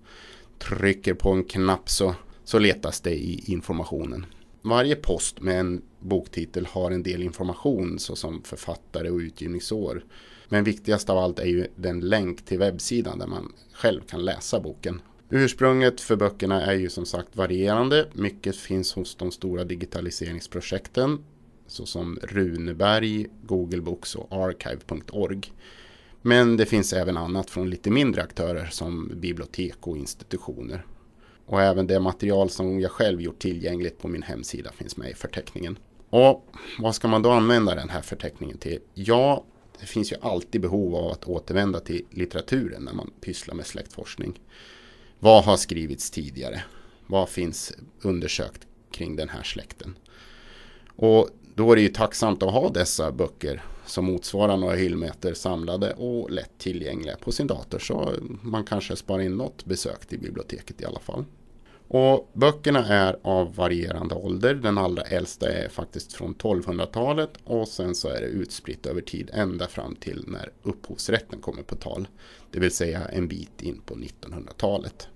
trycker 0.58 1.14
på 1.14 1.30
en 1.30 1.44
knapp 1.44 1.90
så 1.90 2.14
så 2.44 2.58
letas 2.58 3.00
det 3.00 3.14
i 3.14 3.44
informationen. 3.46 4.26
Varje 4.62 4.96
post 4.96 5.40
med 5.40 5.60
en 5.60 5.82
boktitel 6.00 6.66
har 6.66 6.90
en 6.90 7.02
del 7.02 7.22
information 7.22 7.98
såsom 7.98 8.42
författare 8.42 9.10
och 9.10 9.18
utgivningsår. 9.18 10.04
Men 10.48 10.64
viktigast 10.64 11.10
av 11.10 11.18
allt 11.18 11.38
är 11.38 11.46
ju 11.46 11.66
den 11.76 12.00
länk 12.00 12.44
till 12.44 12.58
webbsidan 12.58 13.18
där 13.18 13.26
man 13.26 13.52
själv 13.72 14.00
kan 14.00 14.24
läsa 14.24 14.60
boken. 14.60 15.00
Ursprunget 15.30 16.00
för 16.00 16.16
böckerna 16.16 16.62
är 16.62 16.74
ju 16.74 16.88
som 16.88 17.06
sagt 17.06 17.36
varierande. 17.36 18.08
Mycket 18.12 18.56
finns 18.56 18.92
hos 18.94 19.14
de 19.14 19.30
stora 19.30 19.64
digitaliseringsprojekten 19.64 21.24
såsom 21.66 22.18
Runeberg, 22.22 23.26
Google 23.42 23.80
Books 23.80 24.14
och 24.14 24.32
Archive.org. 24.32 25.52
Men 26.22 26.56
det 26.56 26.66
finns 26.66 26.92
även 26.92 27.16
annat 27.16 27.50
från 27.50 27.70
lite 27.70 27.90
mindre 27.90 28.22
aktörer 28.22 28.66
som 28.66 29.12
bibliotek 29.14 29.86
och 29.86 29.96
institutioner. 29.96 30.86
Och 31.46 31.62
även 31.62 31.86
det 31.86 32.00
material 32.00 32.50
som 32.50 32.80
jag 32.80 32.90
själv 32.90 33.20
gjort 33.20 33.38
tillgängligt 33.38 33.98
på 33.98 34.08
min 34.08 34.22
hemsida 34.22 34.72
finns 34.72 34.96
med 34.96 35.10
i 35.10 35.14
förteckningen. 35.14 35.78
Och 36.10 36.48
vad 36.78 36.94
ska 36.94 37.08
man 37.08 37.22
då 37.22 37.30
använda 37.30 37.74
den 37.74 37.88
här 37.88 38.00
förteckningen 38.00 38.58
till? 38.58 38.78
Ja, 38.94 39.44
det 39.80 39.86
finns 39.86 40.12
ju 40.12 40.16
alltid 40.20 40.60
behov 40.60 40.94
av 40.94 41.12
att 41.12 41.24
återvända 41.24 41.80
till 41.80 42.04
litteraturen 42.10 42.82
när 42.82 42.92
man 42.92 43.10
pysslar 43.20 43.54
med 43.54 43.66
släktforskning. 43.66 44.40
Vad 45.24 45.44
har 45.44 45.56
skrivits 45.56 46.10
tidigare? 46.10 46.62
Vad 47.06 47.28
finns 47.28 47.72
undersökt 48.02 48.66
kring 48.90 49.16
den 49.16 49.28
här 49.28 49.42
släkten? 49.42 49.98
Och 50.96 51.28
då 51.54 51.72
är 51.72 51.76
det 51.76 51.82
ju 51.82 51.88
tacksamt 51.88 52.42
att 52.42 52.52
ha 52.52 52.68
dessa 52.68 53.12
böcker 53.12 53.62
som 53.86 54.04
motsvarar 54.04 54.56
några 54.56 54.74
hyllmeter 54.74 55.34
samlade 55.34 55.92
och 55.92 56.30
lätt 56.30 56.58
tillgängliga 56.58 57.16
på 57.16 57.32
sin 57.32 57.46
dator 57.46 57.78
så 57.78 58.12
man 58.42 58.64
kanske 58.64 58.96
sparar 58.96 59.22
in 59.22 59.36
något 59.36 59.64
besök 59.64 60.06
till 60.06 60.18
biblioteket 60.18 60.80
i 60.80 60.84
alla 60.84 61.00
fall. 61.00 61.24
Och 61.88 62.30
böckerna 62.32 62.86
är 62.86 63.16
av 63.22 63.54
varierande 63.54 64.14
ålder. 64.14 64.54
Den 64.54 64.78
allra 64.78 65.02
äldsta 65.02 65.52
är 65.52 65.68
faktiskt 65.68 66.12
från 66.12 66.34
1200-talet 66.34 67.30
och 67.44 67.68
sen 67.68 67.94
så 67.94 68.08
är 68.08 68.20
det 68.20 68.26
utspritt 68.26 68.86
över 68.86 69.00
tid 69.00 69.30
ända 69.32 69.66
fram 69.66 69.96
till 69.96 70.24
när 70.26 70.52
upphovsrätten 70.62 71.40
kommer 71.40 71.62
på 71.62 71.76
tal. 71.76 72.08
Det 72.50 72.60
vill 72.60 72.70
säga 72.70 73.04
en 73.04 73.28
bit 73.28 73.62
in 73.62 73.80
på 73.86 73.94
1900-talet. 73.94 75.08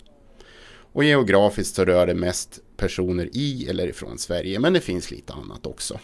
Och 0.92 1.05
geografiskt 1.05 1.74
så 1.74 1.85
rör 1.85 2.07
det 2.07 2.14
mest 2.14 2.61
personer 2.77 3.31
i 3.33 3.66
eller 3.70 3.87
ifrån 3.87 4.18
Sverige 4.18 4.61
men 4.61 4.72
det 4.72 4.81
finns 4.81 5.11
lite 5.11 5.33
annat 5.33 5.66
också. 5.66 5.98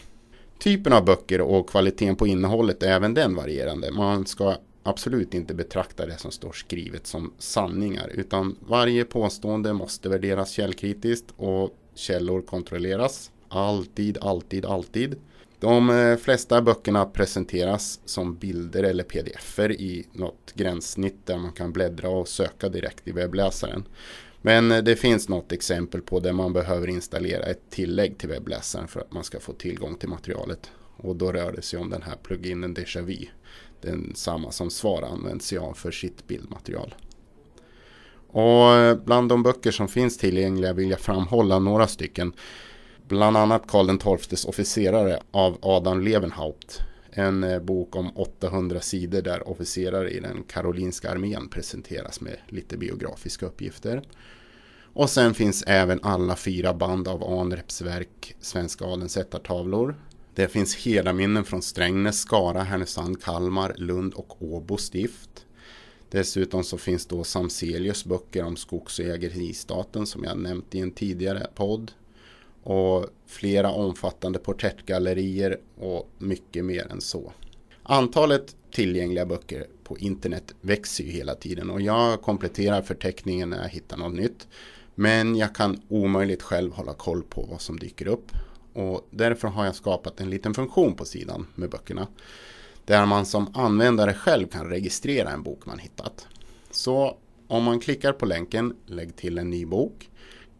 Typen 0.59 0.93
av 0.93 1.05
böcker 1.05 1.41
och 1.41 1.69
kvaliteten 1.69 2.15
på 2.15 2.27
innehållet 2.27 2.83
är 2.83 2.87
även 2.87 3.13
den 3.13 3.35
varierande. 3.35 3.91
Man 3.91 4.25
ska 4.25 4.55
absolut 4.83 5.33
inte 5.33 5.53
betrakta 5.53 6.05
det 6.05 6.17
som 6.17 6.31
står 6.31 6.51
skrivet 6.51 7.07
som 7.07 7.33
sanningar 7.37 8.07
utan 8.13 8.57
varje 8.67 9.05
påstående 9.05 9.73
måste 9.73 10.09
värderas 10.09 10.51
källkritiskt 10.51 11.25
och 11.37 11.77
källor 11.95 12.41
kontrolleras. 12.41 13.31
Alltid, 13.49 14.17
alltid, 14.21 14.65
alltid. 14.65 15.15
De 15.59 15.89
eh, 15.89 16.17
flesta 16.17 16.61
böckerna 16.61 17.05
presenteras 17.05 17.99
som 18.05 18.35
bilder 18.35 18.83
eller 18.83 19.03
pdf-er 19.03 19.71
i 19.71 20.07
något 20.11 20.53
gränssnitt 20.55 21.25
där 21.25 21.37
man 21.37 21.51
kan 21.51 21.71
bläddra 21.71 22.09
och 22.09 22.27
söka 22.27 22.69
direkt 22.69 23.07
i 23.07 23.11
webbläsaren. 23.11 23.85
Men 24.45 24.71
eh, 24.71 24.83
det 24.83 24.95
finns 24.95 25.29
något 25.29 25.51
exempel 25.51 26.01
på 26.01 26.19
där 26.19 26.33
man 26.33 26.53
behöver 26.53 26.87
installera 26.87 27.43
ett 27.43 27.69
tillägg 27.69 28.17
till 28.17 28.29
webbläsaren 28.29 28.87
för 28.87 28.99
att 28.99 29.13
man 29.13 29.23
ska 29.23 29.39
få 29.39 29.53
tillgång 29.53 29.95
till 29.95 30.09
materialet. 30.09 30.71
Och 30.97 31.15
då 31.15 31.31
rör 31.31 31.51
det 31.51 31.61
sig 31.61 31.79
om 31.79 31.89
den 31.89 32.01
här 32.01 32.15
pluginen 32.23 32.73
Deja 32.73 33.01
Vu. 33.01 33.17
Den 33.81 34.15
samma 34.15 34.51
som 34.51 34.69
SVAR 34.69 35.01
använder 35.01 35.43
sig 35.43 35.57
av 35.57 35.73
för 35.73 35.91
sitt 35.91 36.27
bildmaterial. 36.27 36.95
Och 38.27 38.73
eh, 38.73 38.97
bland 39.05 39.29
de 39.29 39.43
böcker 39.43 39.71
som 39.71 39.87
finns 39.87 40.17
tillgängliga 40.17 40.73
vill 40.73 40.89
jag 40.89 40.99
framhålla 40.99 41.59
några 41.59 41.87
stycken. 41.87 42.33
Bland 43.07 43.37
annat 43.37 43.67
Karl 43.67 44.17
XIIs 44.17 44.45
officerare 44.45 45.19
av 45.31 45.57
Adam 45.61 46.01
Levenhaupt. 46.01 46.81
En 47.17 47.43
eh, 47.43 47.59
bok 47.59 47.95
om 47.95 48.11
800 48.15 48.81
sidor 48.81 49.21
där 49.21 49.49
officerare 49.49 50.09
i 50.09 50.19
den 50.19 50.43
karolinska 50.43 51.11
armén 51.11 51.49
presenteras 51.49 52.21
med 52.21 52.37
lite 52.47 52.77
biografiska 52.77 53.45
uppgifter. 53.45 54.01
Och 54.93 55.09
sen 55.09 55.33
finns 55.33 55.63
även 55.67 55.99
alla 56.03 56.35
fyra 56.35 56.73
band 56.73 57.07
av 57.07 57.23
Anreps 57.23 57.81
verk 57.81 58.35
Svenska 58.39 58.85
Adelns 58.85 59.17
ättartavlor. 59.17 59.95
Det 60.33 60.47
finns 60.47 60.75
hela 60.75 61.13
minnen 61.13 61.45
från 61.45 61.61
Strängnäs, 61.61 62.19
Skara, 62.19 62.63
Härnösand, 62.63 63.23
Kalmar, 63.23 63.73
Lund 63.77 64.13
och 64.13 64.43
Åbo 64.43 64.77
stift. 64.77 65.45
Dessutom 66.09 66.63
så 66.63 66.77
finns 66.77 67.05
då 67.05 67.23
Samselius 67.23 68.05
böcker 68.05 68.43
om 68.43 68.55
skogs 68.55 68.99
och 68.99 69.05
jägeristaten 69.05 70.05
som 70.05 70.23
jag 70.23 70.37
nämnt 70.37 70.75
i 70.75 70.79
en 70.79 70.91
tidigare 70.91 71.47
podd. 71.55 71.91
Och 72.65 73.05
flera 73.27 73.71
omfattande 73.71 74.39
porträttgallerier 74.39 75.57
och 75.77 76.09
mycket 76.17 76.65
mer 76.65 76.91
än 76.91 77.01
så. 77.01 77.31
Antalet 77.83 78.55
tillgängliga 78.71 79.25
böcker 79.25 79.65
på 79.83 79.97
internet 79.97 80.55
växer 80.61 81.03
ju 81.03 81.11
hela 81.11 81.35
tiden 81.35 81.69
och 81.69 81.81
jag 81.81 82.21
kompletterar 82.21 82.81
förteckningen 82.81 83.49
när 83.49 83.61
jag 83.61 83.69
hittar 83.69 83.97
något 83.97 84.13
nytt. 84.13 84.47
Men 84.95 85.35
jag 85.35 85.55
kan 85.55 85.81
omöjligt 85.87 86.41
själv 86.41 86.71
hålla 86.71 86.93
koll 86.93 87.23
på 87.23 87.47
vad 87.51 87.61
som 87.61 87.79
dyker 87.79 88.07
upp. 88.07 88.31
Och 88.73 89.07
därför 89.11 89.47
har 89.47 89.65
jag 89.65 89.75
skapat 89.75 90.19
en 90.19 90.29
liten 90.29 90.53
funktion 90.53 90.95
på 90.95 91.05
sidan 91.05 91.47
med 91.55 91.69
böckerna. 91.69 92.07
Där 92.85 93.05
man 93.05 93.25
som 93.25 93.55
användare 93.55 94.13
själv 94.13 94.47
kan 94.47 94.69
registrera 94.69 95.31
en 95.31 95.43
bok 95.43 95.65
man 95.65 95.79
hittat. 95.79 96.27
Så 96.71 97.17
om 97.47 97.63
man 97.63 97.79
klickar 97.79 98.11
på 98.11 98.25
länken 98.25 98.75
Lägg 98.85 99.15
till 99.15 99.37
en 99.37 99.49
ny 99.49 99.65
bok 99.65 100.09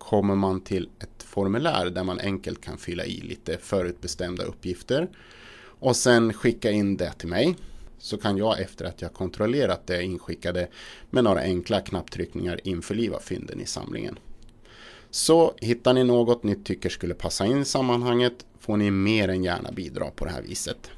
kommer 0.05 0.35
man 0.35 0.61
till 0.61 0.89
ett 0.99 1.23
formulär 1.23 1.89
där 1.89 2.03
man 2.03 2.19
enkelt 2.19 2.61
kan 2.61 2.77
fylla 2.77 3.05
i 3.05 3.21
lite 3.21 3.57
förutbestämda 3.57 4.43
uppgifter 4.43 5.07
och 5.79 5.95
sen 5.95 6.33
skicka 6.33 6.71
in 6.71 6.97
det 6.97 7.11
till 7.11 7.27
mig. 7.27 7.55
Så 7.97 8.17
kan 8.17 8.37
jag 8.37 8.61
efter 8.61 8.85
att 8.85 9.01
jag 9.01 9.13
kontrollerat 9.13 9.87
det 9.87 10.03
inskickade 10.03 10.67
med 11.09 11.23
några 11.23 11.41
enkla 11.41 11.81
knapptryckningar 11.81 12.59
införliva 12.63 13.19
fynden 13.19 13.61
i 13.61 13.65
samlingen. 13.65 14.19
Så 15.09 15.53
hittar 15.57 15.93
ni 15.93 16.03
något 16.03 16.43
ni 16.43 16.55
tycker 16.55 16.89
skulle 16.89 17.13
passa 17.13 17.45
in 17.45 17.61
i 17.61 17.65
sammanhanget 17.65 18.45
får 18.59 18.77
ni 18.77 18.91
mer 18.91 19.27
än 19.27 19.43
gärna 19.43 19.71
bidra 19.71 20.09
på 20.09 20.25
det 20.25 20.31
här 20.31 20.41
viset. 20.41 20.91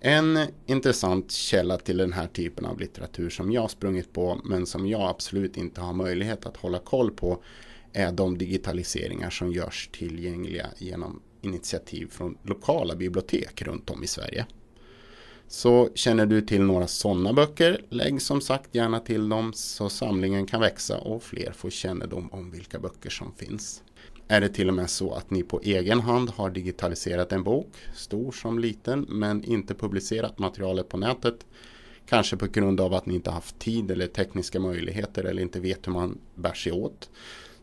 En 0.00 0.38
intressant 0.66 1.30
källa 1.30 1.78
till 1.78 1.96
den 1.96 2.12
här 2.12 2.26
typen 2.26 2.64
av 2.64 2.80
litteratur 2.80 3.30
som 3.30 3.52
jag 3.52 3.70
sprungit 3.70 4.12
på 4.12 4.40
men 4.44 4.66
som 4.66 4.86
jag 4.86 5.02
absolut 5.02 5.56
inte 5.56 5.80
har 5.80 5.92
möjlighet 5.92 6.46
att 6.46 6.56
hålla 6.56 6.78
koll 6.78 7.10
på 7.10 7.42
är 7.96 8.12
de 8.12 8.38
digitaliseringar 8.38 9.30
som 9.30 9.52
görs 9.52 9.88
tillgängliga 9.92 10.66
genom 10.78 11.22
initiativ 11.42 12.06
från 12.10 12.38
lokala 12.42 12.94
bibliotek 12.94 13.62
runt 13.62 13.90
om 13.90 14.04
i 14.04 14.06
Sverige. 14.06 14.46
Så 15.48 15.88
känner 15.94 16.26
du 16.26 16.40
till 16.40 16.62
några 16.62 16.86
sådana 16.86 17.32
böcker, 17.32 17.84
lägg 17.88 18.22
som 18.22 18.40
sagt 18.40 18.74
gärna 18.74 19.00
till 19.00 19.28
dem 19.28 19.52
så 19.52 19.88
samlingen 19.88 20.46
kan 20.46 20.60
växa 20.60 20.98
och 20.98 21.22
fler 21.22 21.52
får 21.52 21.70
kännedom 21.70 22.28
om 22.32 22.50
vilka 22.50 22.78
böcker 22.78 23.10
som 23.10 23.32
finns. 23.36 23.82
Är 24.28 24.40
det 24.40 24.48
till 24.48 24.68
och 24.68 24.74
med 24.74 24.90
så 24.90 25.14
att 25.14 25.30
ni 25.30 25.42
på 25.42 25.60
egen 25.60 26.00
hand 26.00 26.30
har 26.30 26.50
digitaliserat 26.50 27.32
en 27.32 27.42
bok, 27.42 27.74
stor 27.94 28.32
som 28.32 28.58
liten, 28.58 29.06
men 29.08 29.44
inte 29.44 29.74
publicerat 29.74 30.38
materialet 30.38 30.88
på 30.88 30.96
nätet, 30.96 31.46
kanske 32.06 32.36
på 32.36 32.46
grund 32.46 32.80
av 32.80 32.94
att 32.94 33.06
ni 33.06 33.14
inte 33.14 33.30
haft 33.30 33.58
tid 33.58 33.90
eller 33.90 34.06
tekniska 34.06 34.60
möjligheter 34.60 35.24
eller 35.24 35.42
inte 35.42 35.60
vet 35.60 35.86
hur 35.86 35.92
man 35.92 36.18
bär 36.34 36.54
sig 36.54 36.72
åt, 36.72 37.10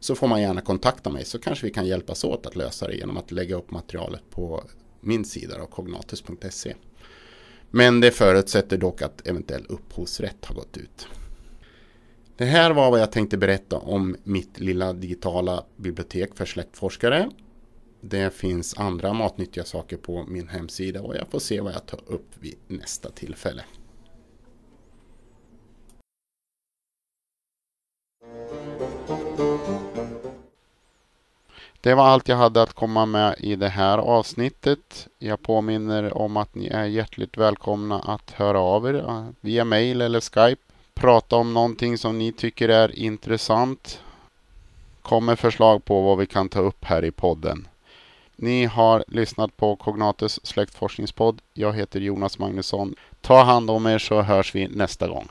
så 0.04 0.16
får 0.16 0.28
man 0.28 0.42
gärna 0.42 0.62
kontakta 0.62 1.10
mig 1.10 1.26
så 1.26 1.40
kanske 1.40 1.66
vi 1.66 1.72
kan 1.72 1.86
hjälpas 1.86 2.24
åt 2.24 2.46
att 2.46 2.56
lösa 2.56 2.88
det 2.88 2.96
genom 2.96 3.18
att 3.18 3.32
lägga 3.32 3.56
upp 3.56 3.72
materialet 3.72 4.22
på 4.30 4.64
min 5.00 5.26
sida 5.26 5.62
av 5.62 5.66
cognatus.se. 5.66 6.76
Men 7.72 8.00
det 8.00 8.12
förutsätter 8.12 8.78
dock 8.78 9.02
att 9.02 9.28
eventuell 9.28 9.66
upphovsrätt 9.70 10.46
har 10.46 10.56
gått 10.56 10.78
ut. 10.78 11.08
Det 12.38 12.46
här 12.46 12.72
var 12.72 12.92
vad 12.92 13.00
jag 13.00 13.12
tänkte 13.12 13.38
berätta 13.38 13.78
om 13.78 14.16
mitt 14.24 14.60
lilla 14.60 14.94
digitala 14.94 15.64
bibliotek 15.76 16.36
för 16.36 16.46
släktforskare. 16.46 17.30
Det 18.02 18.34
finns 18.34 18.78
andra 18.78 19.14
matnyttiga 19.14 19.64
saker 19.64 19.98
på 19.98 20.26
min 20.28 20.48
hemsida 20.48 21.02
och 21.02 21.16
jag 21.16 21.28
får 21.28 21.40
se 21.40 21.62
vad 21.62 21.74
jag 21.74 21.86
tar 21.86 22.02
upp 22.06 22.30
vid 22.40 22.56
nästa 22.68 23.10
tillfälle. 23.10 23.64
Det 31.84 31.94
var 31.94 32.08
allt 32.08 32.28
jag 32.28 32.38
hade 32.38 32.62
att 32.62 32.74
komma 32.74 33.06
med 33.06 33.36
i 33.40 33.56
det 33.56 33.70
här 33.70 33.98
avsnittet. 33.98 35.08
Jag 35.20 35.42
påminner 35.42 36.18
om 36.18 36.38
att 36.38 36.56
ni 36.56 36.68
är 36.68 36.86
hjärtligt 36.86 37.38
välkomna 37.38 38.00
att 38.00 38.32
höra 38.32 38.60
av 38.60 38.88
er 38.88 38.94
eh, 38.94 39.26
via 39.42 39.66
mail 39.66 40.02
eller 40.02 40.20
Skype. 40.20 40.62
Prata 40.94 41.36
om 41.36 41.54
någonting 41.54 41.98
som 41.98 42.20
ni 42.20 42.32
tycker 42.32 42.70
är 42.70 43.00
intressant. 43.00 44.02
Kom 45.02 45.26
med 45.26 45.40
förslag 45.40 45.86
på 45.86 46.02
vad 46.02 46.18
vi 46.18 46.26
kan 46.26 46.50
ta 46.50 46.60
upp 46.60 46.86
här 46.86 47.06
i 47.06 47.12
podden. 47.12 47.68
Ni 48.36 48.66
har 48.66 49.04
lyssnat 49.08 49.58
på 49.58 49.76
Cognatus 49.76 50.40
släktforskningspodd. 50.44 51.42
Jag 51.54 51.74
heter 51.74 52.00
Jonas 52.00 52.40
Magnusson. 52.40 52.96
Ta 53.22 53.44
hand 53.44 53.70
om 53.70 53.86
er 53.86 53.98
så 53.98 54.22
hörs 54.22 54.56
vi 54.56 54.68
nästa 54.68 55.08
gång. 55.08 55.28